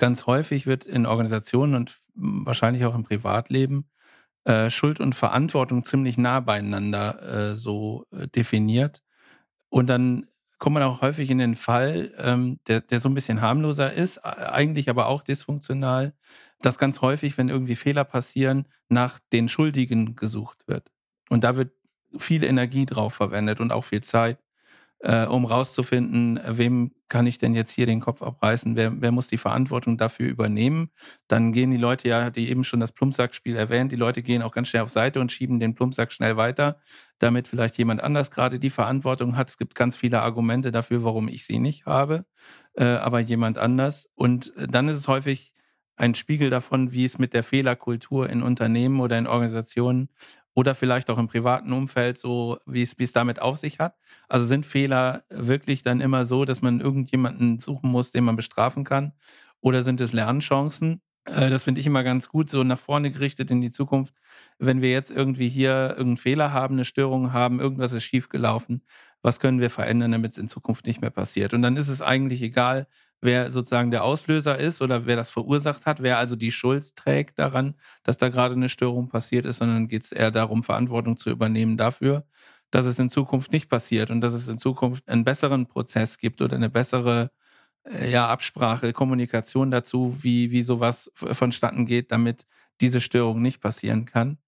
Ganz 0.00 0.24
häufig 0.24 0.66
wird 0.66 0.86
in 0.86 1.04
Organisationen 1.04 1.74
und 1.74 1.98
wahrscheinlich 2.14 2.86
auch 2.86 2.94
im 2.94 3.02
Privatleben 3.02 3.84
äh, 4.44 4.70
Schuld 4.70 4.98
und 4.98 5.14
Verantwortung 5.14 5.84
ziemlich 5.84 6.16
nah 6.16 6.40
beieinander 6.40 7.50
äh, 7.50 7.54
so 7.54 8.06
äh, 8.10 8.26
definiert. 8.26 9.02
Und 9.68 9.88
dann 9.88 10.26
kommt 10.58 10.72
man 10.72 10.84
auch 10.84 11.02
häufig 11.02 11.28
in 11.28 11.36
den 11.36 11.54
Fall, 11.54 12.14
ähm, 12.16 12.60
der, 12.66 12.80
der 12.80 12.98
so 12.98 13.10
ein 13.10 13.14
bisschen 13.14 13.42
harmloser 13.42 13.92
ist, 13.92 14.24
eigentlich 14.24 14.88
aber 14.88 15.06
auch 15.06 15.20
dysfunktional, 15.20 16.14
dass 16.62 16.78
ganz 16.78 17.02
häufig, 17.02 17.36
wenn 17.36 17.50
irgendwie 17.50 17.76
Fehler 17.76 18.04
passieren, 18.04 18.68
nach 18.88 19.18
den 19.34 19.50
Schuldigen 19.50 20.16
gesucht 20.16 20.66
wird. 20.66 20.90
Und 21.28 21.44
da 21.44 21.56
wird 21.56 21.74
viel 22.16 22.42
Energie 22.42 22.86
drauf 22.86 23.12
verwendet 23.12 23.60
und 23.60 23.70
auch 23.70 23.84
viel 23.84 24.02
Zeit 24.02 24.38
äh, 25.00 25.24
um 25.26 25.46
rauszufinden, 25.46 26.40
wem 26.46 26.92
kann 27.08 27.26
ich 27.26 27.38
denn 27.38 27.54
jetzt 27.54 27.72
hier 27.72 27.86
den 27.86 28.00
Kopf 28.00 28.22
abreißen, 28.22 28.76
wer, 28.76 29.00
wer 29.00 29.12
muss 29.12 29.28
die 29.28 29.38
Verantwortung 29.38 29.96
dafür 29.96 30.28
übernehmen. 30.28 30.90
Dann 31.26 31.52
gehen 31.52 31.70
die 31.70 31.78
Leute 31.78 32.08
ja, 32.08 32.30
die 32.30 32.50
eben 32.50 32.64
schon 32.64 32.80
das 32.80 32.92
Plumpsackspiel 32.92 33.56
erwähnt, 33.56 33.92
die 33.92 33.96
Leute 33.96 34.22
gehen 34.22 34.42
auch 34.42 34.52
ganz 34.52 34.68
schnell 34.68 34.82
auf 34.82 34.90
Seite 34.90 35.20
und 35.20 35.32
schieben 35.32 35.58
den 35.58 35.74
Plumpsack 35.74 36.12
schnell 36.12 36.36
weiter, 36.36 36.80
damit 37.18 37.48
vielleicht 37.48 37.78
jemand 37.78 38.02
anders 38.02 38.30
gerade 38.30 38.58
die 38.58 38.70
Verantwortung 38.70 39.36
hat. 39.36 39.48
Es 39.48 39.58
gibt 39.58 39.74
ganz 39.74 39.96
viele 39.96 40.20
Argumente 40.20 40.70
dafür, 40.70 41.02
warum 41.02 41.28
ich 41.28 41.44
sie 41.46 41.58
nicht 41.58 41.86
habe, 41.86 42.26
äh, 42.74 42.84
aber 42.84 43.20
jemand 43.20 43.58
anders. 43.58 44.08
Und 44.14 44.52
dann 44.56 44.88
ist 44.88 44.96
es 44.96 45.08
häufig 45.08 45.54
ein 45.96 46.14
Spiegel 46.14 46.50
davon, 46.50 46.92
wie 46.92 47.04
es 47.04 47.18
mit 47.18 47.34
der 47.34 47.42
Fehlerkultur 47.42 48.28
in 48.30 48.42
Unternehmen 48.42 49.00
oder 49.00 49.18
in 49.18 49.26
Organisationen 49.26 50.08
oder 50.54 50.74
vielleicht 50.74 51.10
auch 51.10 51.18
im 51.18 51.28
privaten 51.28 51.72
Umfeld 51.72 52.18
so, 52.18 52.58
wie 52.66 52.82
es, 52.82 53.12
damit 53.12 53.40
auf 53.40 53.58
sich 53.58 53.78
hat. 53.78 53.94
Also 54.28 54.46
sind 54.46 54.66
Fehler 54.66 55.24
wirklich 55.30 55.82
dann 55.82 56.00
immer 56.00 56.24
so, 56.24 56.44
dass 56.44 56.62
man 56.62 56.80
irgendjemanden 56.80 57.58
suchen 57.58 57.90
muss, 57.90 58.10
den 58.10 58.24
man 58.24 58.36
bestrafen 58.36 58.84
kann? 58.84 59.12
Oder 59.60 59.82
sind 59.82 60.00
es 60.00 60.12
Lernchancen? 60.12 61.02
Äh, 61.24 61.50
das 61.50 61.64
finde 61.64 61.80
ich 61.80 61.86
immer 61.86 62.02
ganz 62.02 62.28
gut, 62.28 62.50
so 62.50 62.64
nach 62.64 62.78
vorne 62.78 63.10
gerichtet 63.10 63.50
in 63.50 63.60
die 63.60 63.70
Zukunft. 63.70 64.14
Wenn 64.58 64.80
wir 64.82 64.90
jetzt 64.90 65.10
irgendwie 65.10 65.48
hier 65.48 65.90
irgendeinen 65.90 66.16
Fehler 66.16 66.52
haben, 66.52 66.74
eine 66.74 66.84
Störung 66.84 67.32
haben, 67.32 67.60
irgendwas 67.60 67.92
ist 67.92 68.04
schiefgelaufen, 68.04 68.82
was 69.22 69.40
können 69.40 69.60
wir 69.60 69.70
verändern, 69.70 70.12
damit 70.12 70.32
es 70.32 70.38
in 70.38 70.48
Zukunft 70.48 70.86
nicht 70.86 71.00
mehr 71.00 71.10
passiert? 71.10 71.54
Und 71.54 71.62
dann 71.62 71.76
ist 71.76 71.88
es 71.88 72.02
eigentlich 72.02 72.42
egal, 72.42 72.86
wer 73.20 73.50
sozusagen 73.50 73.90
der 73.90 74.04
Auslöser 74.04 74.58
ist 74.58 74.82
oder 74.82 75.06
wer 75.06 75.16
das 75.16 75.30
verursacht 75.30 75.86
hat, 75.86 76.02
wer 76.02 76.18
also 76.18 76.36
die 76.36 76.52
Schuld 76.52 76.96
trägt 76.96 77.38
daran, 77.38 77.74
dass 78.02 78.18
da 78.18 78.28
gerade 78.28 78.54
eine 78.54 78.68
Störung 78.68 79.08
passiert 79.08 79.46
ist, 79.46 79.58
sondern 79.58 79.88
geht 79.88 80.04
es 80.04 80.12
eher 80.12 80.30
darum, 80.30 80.62
Verantwortung 80.62 81.16
zu 81.16 81.30
übernehmen 81.30 81.76
dafür, 81.76 82.24
dass 82.70 82.86
es 82.86 82.98
in 82.98 83.10
Zukunft 83.10 83.52
nicht 83.52 83.68
passiert 83.68 84.10
und 84.10 84.20
dass 84.20 84.32
es 84.32 84.48
in 84.48 84.58
Zukunft 84.58 85.08
einen 85.08 85.24
besseren 85.24 85.66
Prozess 85.66 86.18
gibt 86.18 86.40
oder 86.42 86.56
eine 86.56 86.70
bessere 86.70 87.30
äh, 87.84 88.10
ja, 88.10 88.28
Absprache, 88.28 88.92
Kommunikation 88.92 89.70
dazu, 89.70 90.16
wie, 90.22 90.50
wie 90.50 90.62
sowas 90.62 91.10
vonstatten 91.14 91.86
geht, 91.86 92.12
damit 92.12 92.46
diese 92.80 93.00
Störung 93.00 93.42
nicht 93.42 93.60
passieren 93.60 94.04
kann. 94.06 94.38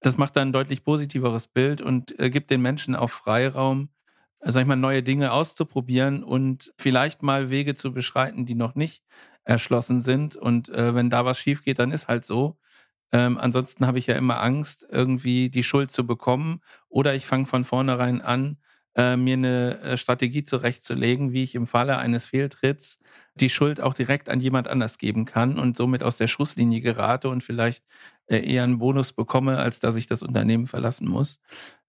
Das 0.00 0.18
macht 0.18 0.36
dann 0.36 0.48
ein 0.48 0.52
deutlich 0.52 0.84
positiveres 0.84 1.46
Bild 1.48 1.80
und 1.80 2.18
äh, 2.18 2.30
gibt 2.30 2.50
den 2.50 2.62
Menschen 2.62 2.94
auch 2.94 3.10
Freiraum, 3.10 3.88
sag 4.44 4.62
ich 4.62 4.66
mal, 4.66 4.76
neue 4.76 5.02
Dinge 5.02 5.32
auszuprobieren 5.32 6.22
und 6.22 6.72
vielleicht 6.78 7.22
mal 7.22 7.50
Wege 7.50 7.74
zu 7.74 7.92
beschreiten, 7.92 8.46
die 8.46 8.54
noch 8.54 8.74
nicht 8.74 9.02
erschlossen 9.44 10.00
sind. 10.02 10.36
Und 10.36 10.68
äh, 10.70 10.94
wenn 10.94 11.10
da 11.10 11.24
was 11.24 11.38
schief 11.38 11.62
geht, 11.62 11.78
dann 11.78 11.92
ist 11.92 12.08
halt 12.08 12.24
so. 12.24 12.58
Ähm, 13.12 13.38
ansonsten 13.38 13.86
habe 13.86 13.98
ich 13.98 14.06
ja 14.06 14.16
immer 14.16 14.42
Angst, 14.42 14.86
irgendwie 14.90 15.50
die 15.50 15.62
Schuld 15.62 15.90
zu 15.92 16.06
bekommen. 16.06 16.60
Oder 16.88 17.14
ich 17.14 17.26
fange 17.26 17.46
von 17.46 17.64
vornherein 17.64 18.20
an, 18.20 18.58
äh, 18.96 19.16
mir 19.16 19.34
eine 19.34 19.80
äh, 19.80 19.96
Strategie 19.96 20.44
zurechtzulegen, 20.44 21.32
wie 21.32 21.42
ich 21.42 21.54
im 21.54 21.66
Falle 21.66 21.98
eines 21.98 22.26
Fehltritts 22.26 22.98
die 23.34 23.50
Schuld 23.50 23.80
auch 23.80 23.94
direkt 23.94 24.28
an 24.28 24.40
jemand 24.40 24.68
anders 24.68 24.98
geben 24.98 25.24
kann 25.24 25.58
und 25.58 25.76
somit 25.76 26.02
aus 26.02 26.16
der 26.18 26.28
Schusslinie 26.28 26.80
gerate 26.80 27.28
und 27.28 27.42
vielleicht 27.42 27.84
äh, 28.26 28.38
eher 28.38 28.62
einen 28.64 28.78
Bonus 28.78 29.12
bekomme, 29.12 29.58
als 29.58 29.80
dass 29.80 29.96
ich 29.96 30.06
das 30.06 30.22
Unternehmen 30.22 30.66
verlassen 30.66 31.08
muss. 31.08 31.40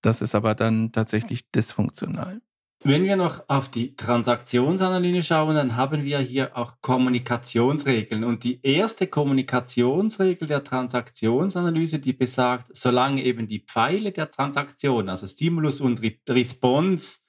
Das 0.05 0.21
ist 0.21 0.35
aber 0.35 0.53
dann 0.53 0.91
tatsächlich 0.91 1.49
dysfunktional. 1.51 2.39
Wenn 2.83 3.03
wir 3.03 3.15
noch 3.15 3.45
auf 3.47 3.69
die 3.69 3.95
Transaktionsanalyse 3.95 5.23
schauen, 5.23 5.55
dann 5.55 5.75
haben 5.75 6.03
wir 6.03 6.19
hier 6.19 6.55
auch 6.55 6.75
Kommunikationsregeln. 6.81 8.23
Und 8.23 8.43
die 8.43 8.59
erste 8.61 9.07
Kommunikationsregel 9.07 10.47
der 10.47 10.63
Transaktionsanalyse, 10.63 11.97
die 11.97 12.13
besagt, 12.13 12.75
solange 12.75 13.23
eben 13.23 13.47
die 13.47 13.65
Pfeile 13.67 14.11
der 14.11 14.29
Transaktion, 14.29 15.09
also 15.09 15.25
Stimulus 15.25 15.81
und 15.81 15.99
Response, 16.29 17.21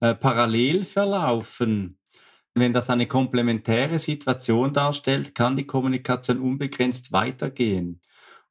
äh, 0.00 0.14
parallel 0.14 0.84
verlaufen, 0.84 1.98
wenn 2.54 2.74
das 2.74 2.90
eine 2.90 3.06
komplementäre 3.06 3.98
Situation 3.98 4.74
darstellt, 4.74 5.34
kann 5.34 5.56
die 5.56 5.66
Kommunikation 5.66 6.40
unbegrenzt 6.40 7.12
weitergehen. 7.12 8.00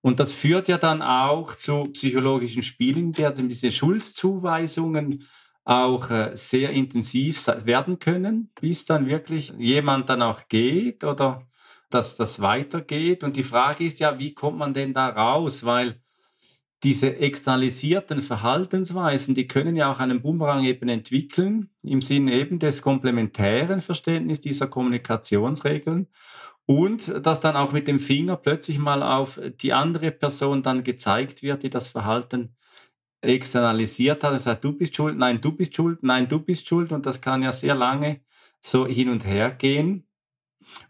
Und 0.01 0.19
das 0.19 0.33
führt 0.33 0.67
ja 0.67 0.77
dann 0.77 1.01
auch 1.01 1.55
zu 1.55 1.85
psychologischen 1.85 2.63
Spielen, 2.63 3.17
werden 3.17 3.49
diese 3.49 3.71
Schuldzuweisungen 3.71 5.25
auch 5.65 6.09
äh, 6.11 6.31
sehr 6.33 6.69
intensiv 6.69 7.45
werden 7.65 7.99
können, 7.99 8.51
bis 8.61 8.85
dann 8.85 9.07
wirklich 9.07 9.53
jemand 9.57 10.07
dann 10.07 10.21
auch 10.21 10.47
geht 10.47 11.03
oder 11.03 11.45
dass 11.89 12.15
das 12.15 12.39
weitergeht. 12.39 13.23
Und 13.23 13.35
die 13.35 13.43
Frage 13.43 13.83
ist 13.83 13.99
ja, 13.99 14.17
wie 14.17 14.33
kommt 14.33 14.57
man 14.57 14.73
denn 14.73 14.93
da 14.93 15.09
raus? 15.09 15.65
Weil 15.65 16.01
diese 16.83 17.17
externalisierten 17.17 18.19
Verhaltensweisen, 18.19 19.33
die 19.33 19.47
können 19.47 19.75
ja 19.75 19.91
auch 19.91 19.99
einen 19.99 20.21
Bumerang 20.21 20.63
eben 20.63 20.89
entwickeln, 20.89 21.69
im 21.81 22.01
Sinne 22.01 22.33
eben 22.33 22.59
des 22.59 22.81
komplementären 22.81 23.81
Verständnisses 23.81 24.41
dieser 24.41 24.67
Kommunikationsregeln. 24.67 26.07
Und 26.67 27.25
dass 27.25 27.39
dann 27.39 27.55
auch 27.55 27.71
mit 27.71 27.87
dem 27.87 27.97
Finger 27.97 28.35
plötzlich 28.35 28.77
mal 28.77 29.01
auf 29.01 29.39
die 29.61 29.71
andere 29.71 30.11
Person 30.11 30.61
dann 30.61 30.83
gezeigt 30.83 31.41
wird, 31.41 31.63
die 31.63 31.69
das 31.69 31.87
Verhalten 31.87 32.57
externalisiert 33.21 34.23
hat 34.23 34.33
und 34.33 34.39
sagt, 34.39 34.65
du 34.65 34.73
bist 34.73 34.93
schuld, 34.93 35.17
nein, 35.17 35.39
du 35.39 35.53
bist 35.53 35.73
schuld, 35.73 36.03
nein, 36.03 36.27
du 36.27 36.39
bist 36.39 36.67
schuld. 36.67 36.91
Und 36.91 37.05
das 37.05 37.21
kann 37.21 37.41
ja 37.41 37.53
sehr 37.53 37.73
lange 37.73 38.19
so 38.59 38.85
hin 38.85 39.07
und 39.07 39.25
her 39.25 39.51
gehen. 39.51 40.09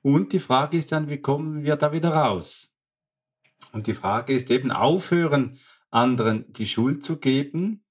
Und 0.01 0.33
die 0.33 0.39
Frage 0.39 0.77
ist 0.77 0.91
dann, 0.91 1.09
wie 1.09 1.21
kommen 1.21 1.63
wir 1.63 1.75
da 1.75 1.91
wieder 1.91 2.09
raus? 2.09 2.75
Und 3.71 3.85
die 3.85 3.93
Frage 3.93 4.33
ist 4.33 4.49
eben 4.49 4.71
aufhören, 4.71 5.59
anderen 5.91 6.51
die 6.53 6.65
Schuld 6.65 7.03
zu 7.03 7.19
geben. 7.19 7.83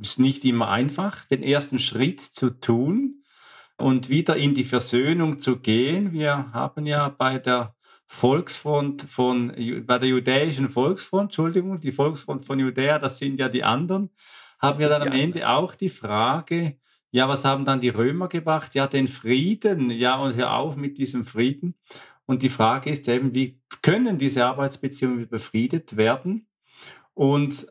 Ist 0.00 0.18
nicht 0.18 0.42
immer 0.46 0.70
einfach, 0.70 1.26
den 1.26 1.42
ersten 1.42 1.78
Schritt 1.78 2.22
zu 2.22 2.48
tun 2.48 3.22
und 3.76 4.08
wieder 4.08 4.36
in 4.36 4.54
die 4.54 4.64
Versöhnung 4.64 5.38
zu 5.38 5.58
gehen. 5.58 6.12
Wir 6.12 6.52
haben 6.52 6.86
ja 6.86 7.08
bei 7.08 7.38
der 7.38 7.74
Volksfront 8.06 9.02
von, 9.02 9.52
bei 9.86 9.98
der 9.98 10.08
judäischen 10.08 10.68
Volksfront, 10.68 11.24
Entschuldigung, 11.24 11.80
die 11.80 11.90
Volksfront 11.90 12.44
von 12.44 12.58
Judäa, 12.58 12.98
das 12.98 13.18
sind 13.18 13.38
ja 13.38 13.48
die 13.48 13.64
anderen, 13.64 14.10
haben 14.58 14.78
wir 14.78 14.88
dann 14.88 15.02
am 15.02 15.12
Ende 15.12 15.48
auch 15.48 15.74
die 15.74 15.88
Frage, 15.88 16.78
ja, 17.10 17.28
was 17.28 17.44
haben 17.44 17.64
dann 17.64 17.80
die 17.80 17.88
Römer 17.88 18.28
gebracht? 18.28 18.74
Ja, 18.74 18.86
den 18.86 19.06
Frieden, 19.06 19.90
ja, 19.90 20.16
und 20.16 20.34
hör 20.34 20.54
auf 20.54 20.76
mit 20.76 20.98
diesem 20.98 21.24
Frieden. 21.24 21.74
Und 22.26 22.42
die 22.42 22.48
Frage 22.48 22.90
ist 22.90 23.08
eben, 23.08 23.34
wie 23.34 23.60
können 23.82 24.18
diese 24.18 24.44
Arbeitsbeziehungen 24.44 25.28
befriedet 25.28 25.96
werden? 25.96 26.46
Und 27.14 27.66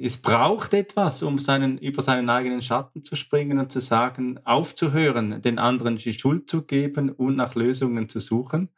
es 0.00 0.16
braucht 0.16 0.74
etwas, 0.74 1.22
um 1.22 1.38
seinen, 1.38 1.78
über 1.78 2.02
seinen 2.02 2.28
eigenen 2.28 2.62
Schatten 2.62 3.02
zu 3.02 3.14
springen 3.14 3.58
und 3.58 3.70
zu 3.70 3.80
sagen, 3.80 4.40
aufzuhören, 4.44 5.40
den 5.40 5.58
anderen 5.58 5.96
die 5.96 6.12
Schuld 6.12 6.48
zu 6.48 6.62
geben 6.62 7.10
und 7.10 7.36
nach 7.36 7.54
Lösungen 7.54 8.08
zu 8.08 8.18
suchen. 8.18 8.70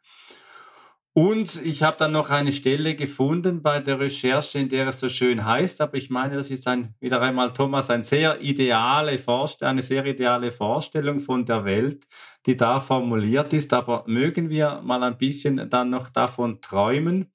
Und 1.17 1.61
ich 1.63 1.81
habe 1.81 1.95
dann 1.97 2.11
noch 2.11 2.29
eine 2.29 2.51
Stelle 2.51 2.93
gefunden 2.93 3.61
bei 3.61 3.79
der 3.79 4.01
Recherche, 4.01 4.59
in 4.59 4.67
der 4.67 4.89
es 4.89 4.99
so 4.99 5.07
schön 5.07 5.45
heißt, 5.45 5.79
aber 5.79 5.95
ich 5.95 6.09
meine, 6.09 6.35
das 6.35 6.51
ist 6.51 6.67
ein, 6.67 6.93
wieder 6.99 7.21
einmal, 7.21 7.53
Thomas, 7.53 7.89
ein 7.89 8.03
sehr 8.03 8.41
ideale 8.41 9.17
eine 9.61 9.81
sehr 9.81 10.05
ideale 10.05 10.51
Vorstellung 10.51 11.19
von 11.19 11.45
der 11.45 11.63
Welt, 11.63 12.05
die 12.45 12.57
da 12.57 12.81
formuliert 12.81 13.53
ist. 13.53 13.71
Aber 13.71 14.03
mögen 14.07 14.49
wir 14.49 14.81
mal 14.83 15.01
ein 15.03 15.17
bisschen 15.17 15.69
dann 15.69 15.89
noch 15.89 16.09
davon 16.09 16.59
träumen, 16.59 17.31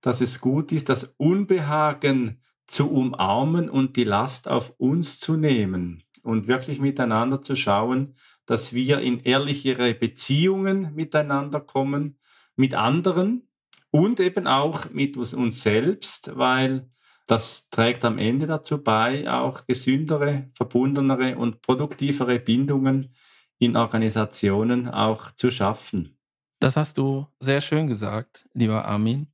dass 0.00 0.22
es 0.22 0.40
gut 0.40 0.72
ist, 0.72 0.88
das 0.88 1.14
Unbehagen 1.18 2.42
zu 2.72 2.90
umarmen 2.90 3.68
und 3.68 3.96
die 3.96 4.04
Last 4.04 4.48
auf 4.48 4.74
uns 4.78 5.20
zu 5.20 5.36
nehmen 5.36 6.02
und 6.22 6.46
wirklich 6.46 6.80
miteinander 6.80 7.42
zu 7.42 7.54
schauen, 7.54 8.14
dass 8.46 8.72
wir 8.72 9.00
in 9.00 9.20
ehrlichere 9.20 9.92
Beziehungen 9.92 10.94
miteinander 10.94 11.60
kommen 11.60 12.16
mit 12.56 12.72
anderen 12.72 13.46
und 13.90 14.20
eben 14.20 14.46
auch 14.46 14.90
mit 14.90 15.18
uns 15.18 15.62
selbst, 15.62 16.36
weil 16.38 16.88
das 17.26 17.68
trägt 17.68 18.06
am 18.06 18.16
Ende 18.16 18.46
dazu 18.46 18.82
bei, 18.82 19.30
auch 19.30 19.66
gesündere, 19.66 20.46
verbundenere 20.54 21.36
und 21.36 21.60
produktivere 21.60 22.40
Bindungen 22.40 23.12
in 23.58 23.76
Organisationen 23.76 24.88
auch 24.88 25.30
zu 25.32 25.50
schaffen. 25.50 26.16
Das 26.58 26.78
hast 26.78 26.96
du 26.96 27.26
sehr 27.38 27.60
schön 27.60 27.86
gesagt, 27.86 28.48
lieber 28.54 28.86
Armin. 28.86 29.31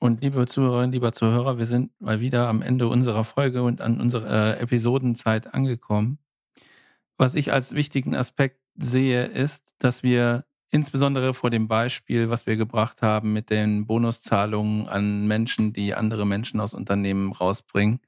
Und 0.00 0.22
liebe 0.22 0.46
Zuhörerinnen, 0.46 0.92
lieber 0.92 1.12
Zuhörer, 1.12 1.58
wir 1.58 1.66
sind 1.66 1.90
mal 2.00 2.20
wieder 2.20 2.48
am 2.48 2.62
Ende 2.62 2.86
unserer 2.86 3.24
Folge 3.24 3.62
und 3.64 3.80
an 3.80 4.00
unserer 4.00 4.56
äh, 4.56 4.60
Episodenzeit 4.60 5.52
angekommen. 5.52 6.18
Was 7.16 7.34
ich 7.34 7.52
als 7.52 7.72
wichtigen 7.72 8.14
Aspekt 8.14 8.60
sehe, 8.76 9.24
ist, 9.24 9.74
dass 9.80 10.04
wir 10.04 10.44
insbesondere 10.70 11.34
vor 11.34 11.50
dem 11.50 11.66
Beispiel, 11.66 12.30
was 12.30 12.46
wir 12.46 12.56
gebracht 12.56 13.02
haben 13.02 13.32
mit 13.32 13.50
den 13.50 13.86
Bonuszahlungen 13.86 14.88
an 14.88 15.26
Menschen, 15.26 15.72
die 15.72 15.94
andere 15.94 16.26
Menschen 16.26 16.60
aus 16.60 16.74
Unternehmen 16.74 17.32
rausbringen, 17.32 17.98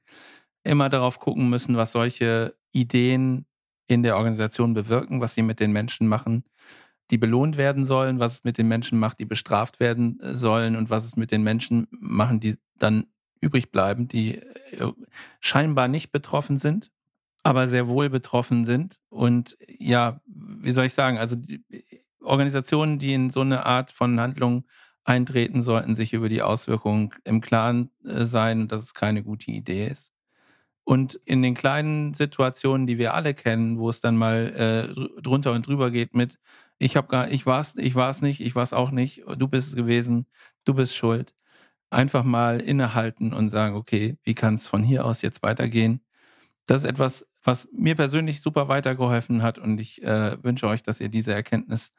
immer 0.63 0.87
darauf 0.87 1.19
gucken 1.19 1.49
müssen, 1.49 1.75
was 1.75 1.91
solche 1.91 2.55
Ideen 2.71 3.45
in 3.87 4.03
der 4.03 4.15
Organisation 4.15 4.73
bewirken, 4.73 5.19
was 5.19 5.33
sie 5.33 5.41
mit 5.41 5.59
den 5.59 5.73
Menschen 5.73 6.07
machen, 6.07 6.45
die 7.11 7.17
belohnt 7.17 7.57
werden 7.57 7.85
sollen, 7.85 8.19
was 8.19 8.33
es 8.35 8.43
mit 8.43 8.57
den 8.57 8.67
Menschen 8.67 8.97
macht, 8.97 9.19
die 9.19 9.25
bestraft 9.25 9.79
werden 9.79 10.19
äh, 10.21 10.35
sollen 10.35 10.75
und 10.75 10.89
was 10.89 11.05
es 11.05 11.15
mit 11.15 11.31
den 11.31 11.43
Menschen 11.43 11.87
machen, 11.91 12.39
die 12.39 12.55
dann 12.79 13.05
übrig 13.41 13.71
bleiben, 13.71 14.07
die 14.07 14.37
äh, 14.37 14.91
scheinbar 15.39 15.87
nicht 15.87 16.11
betroffen 16.11 16.57
sind, 16.57 16.91
aber 17.43 17.67
sehr 17.67 17.87
wohl 17.87 18.09
betroffen 18.09 18.65
sind. 18.65 18.99
Und 19.09 19.57
ja, 19.67 20.21
wie 20.25 20.71
soll 20.71 20.85
ich 20.85 20.93
sagen, 20.93 21.17
also 21.17 21.35
die, 21.35 21.63
Organisationen, 22.23 22.99
die 22.99 23.13
in 23.13 23.29
so 23.29 23.41
eine 23.41 23.65
Art 23.65 23.91
von 23.91 24.19
Handlung 24.19 24.65
eintreten, 25.03 25.61
sollten 25.63 25.95
sich 25.95 26.13
über 26.13 26.29
die 26.29 26.43
Auswirkungen 26.43 27.11
im 27.23 27.41
Klaren 27.41 27.89
äh, 28.05 28.25
sein, 28.25 28.67
dass 28.67 28.81
es 28.81 28.93
keine 28.93 29.23
gute 29.23 29.51
Idee 29.51 29.87
ist. 29.87 30.13
Und 30.83 31.15
in 31.25 31.41
den 31.41 31.55
kleinen 31.55 32.13
Situationen, 32.13 32.87
die 32.87 32.97
wir 32.97 33.13
alle 33.13 33.33
kennen, 33.33 33.79
wo 33.79 33.89
es 33.89 34.01
dann 34.01 34.17
mal 34.17 34.93
äh, 34.97 35.21
drunter 35.21 35.53
und 35.53 35.67
drüber 35.67 35.91
geht 35.91 36.15
mit, 36.15 36.37
ich 36.81 36.97
habe 36.97 37.07
gar, 37.07 37.29
ich 37.29 37.45
war's, 37.45 37.75
ich 37.77 37.93
war's 37.93 38.21
nicht, 38.21 38.41
ich 38.41 38.55
war's 38.55 38.73
auch 38.73 38.89
nicht, 38.89 39.23
du 39.37 39.47
bist 39.47 39.69
es 39.69 39.75
gewesen, 39.75 40.25
du 40.65 40.73
bist 40.73 40.95
schuld. 40.95 41.35
Einfach 41.91 42.23
mal 42.23 42.59
innehalten 42.59 43.33
und 43.33 43.49
sagen, 43.49 43.75
okay, 43.75 44.17
wie 44.23 44.33
kann 44.33 44.55
es 44.55 44.67
von 44.67 44.81
hier 44.81 45.05
aus 45.05 45.21
jetzt 45.21 45.43
weitergehen? 45.43 46.01
Das 46.65 46.83
ist 46.83 46.89
etwas, 46.89 47.27
was 47.43 47.67
mir 47.71 47.95
persönlich 47.95 48.41
super 48.41 48.67
weitergeholfen 48.67 49.43
hat 49.43 49.59
und 49.59 49.79
ich 49.79 50.01
äh, 50.03 50.43
wünsche 50.43 50.67
euch, 50.67 50.81
dass 50.81 51.01
ihr 51.01 51.09
diese 51.09 51.33
Erkenntnis 51.33 51.91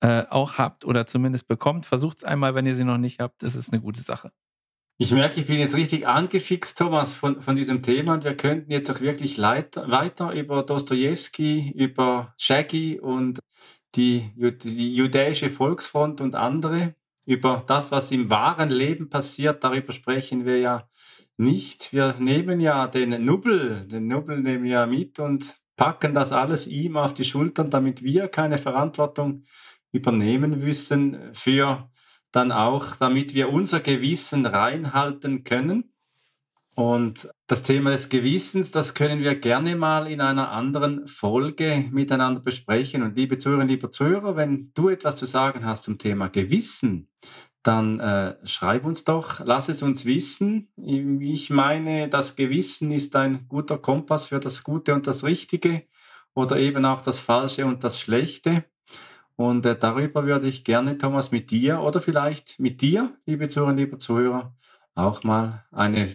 äh, 0.00 0.24
auch 0.30 0.58
habt 0.58 0.84
oder 0.84 1.06
zumindest 1.06 1.48
bekommt. 1.48 1.86
Versucht 1.86 2.18
es 2.18 2.24
einmal, 2.24 2.54
wenn 2.54 2.66
ihr 2.66 2.76
sie 2.76 2.84
noch 2.84 2.98
nicht 2.98 3.20
habt. 3.20 3.42
Das 3.42 3.56
ist 3.56 3.72
eine 3.72 3.80
gute 3.80 4.02
Sache. 4.02 4.30
Ich 4.98 5.12
merke, 5.12 5.40
ich 5.40 5.46
bin 5.46 5.60
jetzt 5.60 5.76
richtig 5.76 6.06
angefixt, 6.06 6.76
Thomas, 6.76 7.14
von, 7.14 7.40
von 7.40 7.54
diesem 7.54 7.82
Thema 7.82 8.14
und 8.14 8.24
wir 8.24 8.36
könnten 8.36 8.72
jetzt 8.72 8.90
auch 8.90 9.00
wirklich 9.00 9.36
leiter, 9.36 9.90
weiter 9.90 10.32
über 10.32 10.64
Dostoevsky, 10.64 11.72
über 11.74 12.34
Shaggy 12.36 12.98
und 12.98 13.38
die, 13.94 14.32
die 14.36 14.94
Judäische 14.94 15.50
Volksfront 15.50 16.20
und 16.20 16.36
andere. 16.36 16.94
Über 17.26 17.62
das, 17.66 17.92
was 17.92 18.10
im 18.10 18.30
wahren 18.30 18.70
Leben 18.70 19.10
passiert, 19.10 19.62
darüber 19.62 19.92
sprechen 19.92 20.46
wir 20.46 20.58
ja 20.58 20.88
nicht. 21.36 21.92
Wir 21.92 22.14
nehmen 22.18 22.60
ja 22.60 22.86
den 22.86 23.24
Nubbel, 23.24 23.86
den 23.86 24.06
Nubbel 24.06 24.40
nehmen 24.40 24.64
wir 24.64 24.70
ja 24.72 24.86
mit 24.86 25.18
und 25.18 25.56
packen 25.76 26.14
das 26.14 26.32
alles 26.32 26.66
ihm 26.66 26.96
auf 26.96 27.14
die 27.14 27.24
Schultern, 27.24 27.70
damit 27.70 28.02
wir 28.02 28.28
keine 28.28 28.58
Verantwortung 28.58 29.44
übernehmen 29.92 30.58
müssen 30.60 31.32
für 31.32 31.88
dann 32.32 32.52
auch, 32.52 32.96
damit 32.96 33.34
wir 33.34 33.50
unser 33.50 33.80
Gewissen 33.80 34.44
reinhalten 34.44 35.44
können. 35.44 35.92
Und 36.74 37.30
das 37.48 37.62
Thema 37.62 37.90
des 37.90 38.10
Gewissens, 38.10 38.70
das 38.70 38.92
können 38.92 39.20
wir 39.20 39.34
gerne 39.34 39.74
mal 39.74 40.06
in 40.06 40.20
einer 40.20 40.52
anderen 40.52 41.06
Folge 41.06 41.86
miteinander 41.90 42.42
besprechen. 42.42 43.02
Und 43.02 43.16
liebe 43.16 43.38
Zuhörerinnen, 43.38 43.70
liebe 43.70 43.88
Zuhörer, 43.88 44.36
wenn 44.36 44.70
du 44.74 44.90
etwas 44.90 45.16
zu 45.16 45.24
sagen 45.24 45.64
hast 45.64 45.84
zum 45.84 45.96
Thema 45.96 46.28
Gewissen, 46.28 47.08
dann 47.62 48.00
äh, 48.00 48.36
schreib 48.44 48.84
uns 48.84 49.04
doch, 49.04 49.40
lass 49.44 49.70
es 49.70 49.82
uns 49.82 50.04
wissen. 50.04 50.68
Ich 50.76 51.48
meine, 51.48 52.08
das 52.08 52.36
Gewissen 52.36 52.92
ist 52.92 53.16
ein 53.16 53.48
guter 53.48 53.78
Kompass 53.78 54.26
für 54.28 54.40
das 54.40 54.62
Gute 54.62 54.92
und 54.94 55.06
das 55.06 55.24
Richtige 55.24 55.84
oder 56.34 56.58
eben 56.58 56.84
auch 56.84 57.00
das 57.00 57.18
Falsche 57.18 57.64
und 57.64 57.82
das 57.82 57.98
Schlechte. 57.98 58.64
Und 59.36 59.64
äh, 59.64 59.74
darüber 59.74 60.26
würde 60.26 60.48
ich 60.48 60.64
gerne, 60.64 60.98
Thomas, 60.98 61.30
mit 61.30 61.50
dir 61.50 61.80
oder 61.80 62.00
vielleicht 62.00 62.60
mit 62.60 62.82
dir, 62.82 63.16
liebe 63.24 63.48
Zuhörer, 63.48 63.72
liebe 63.72 63.96
Zuhörer, 63.96 64.54
auch 64.94 65.22
mal 65.24 65.64
eine 65.70 66.14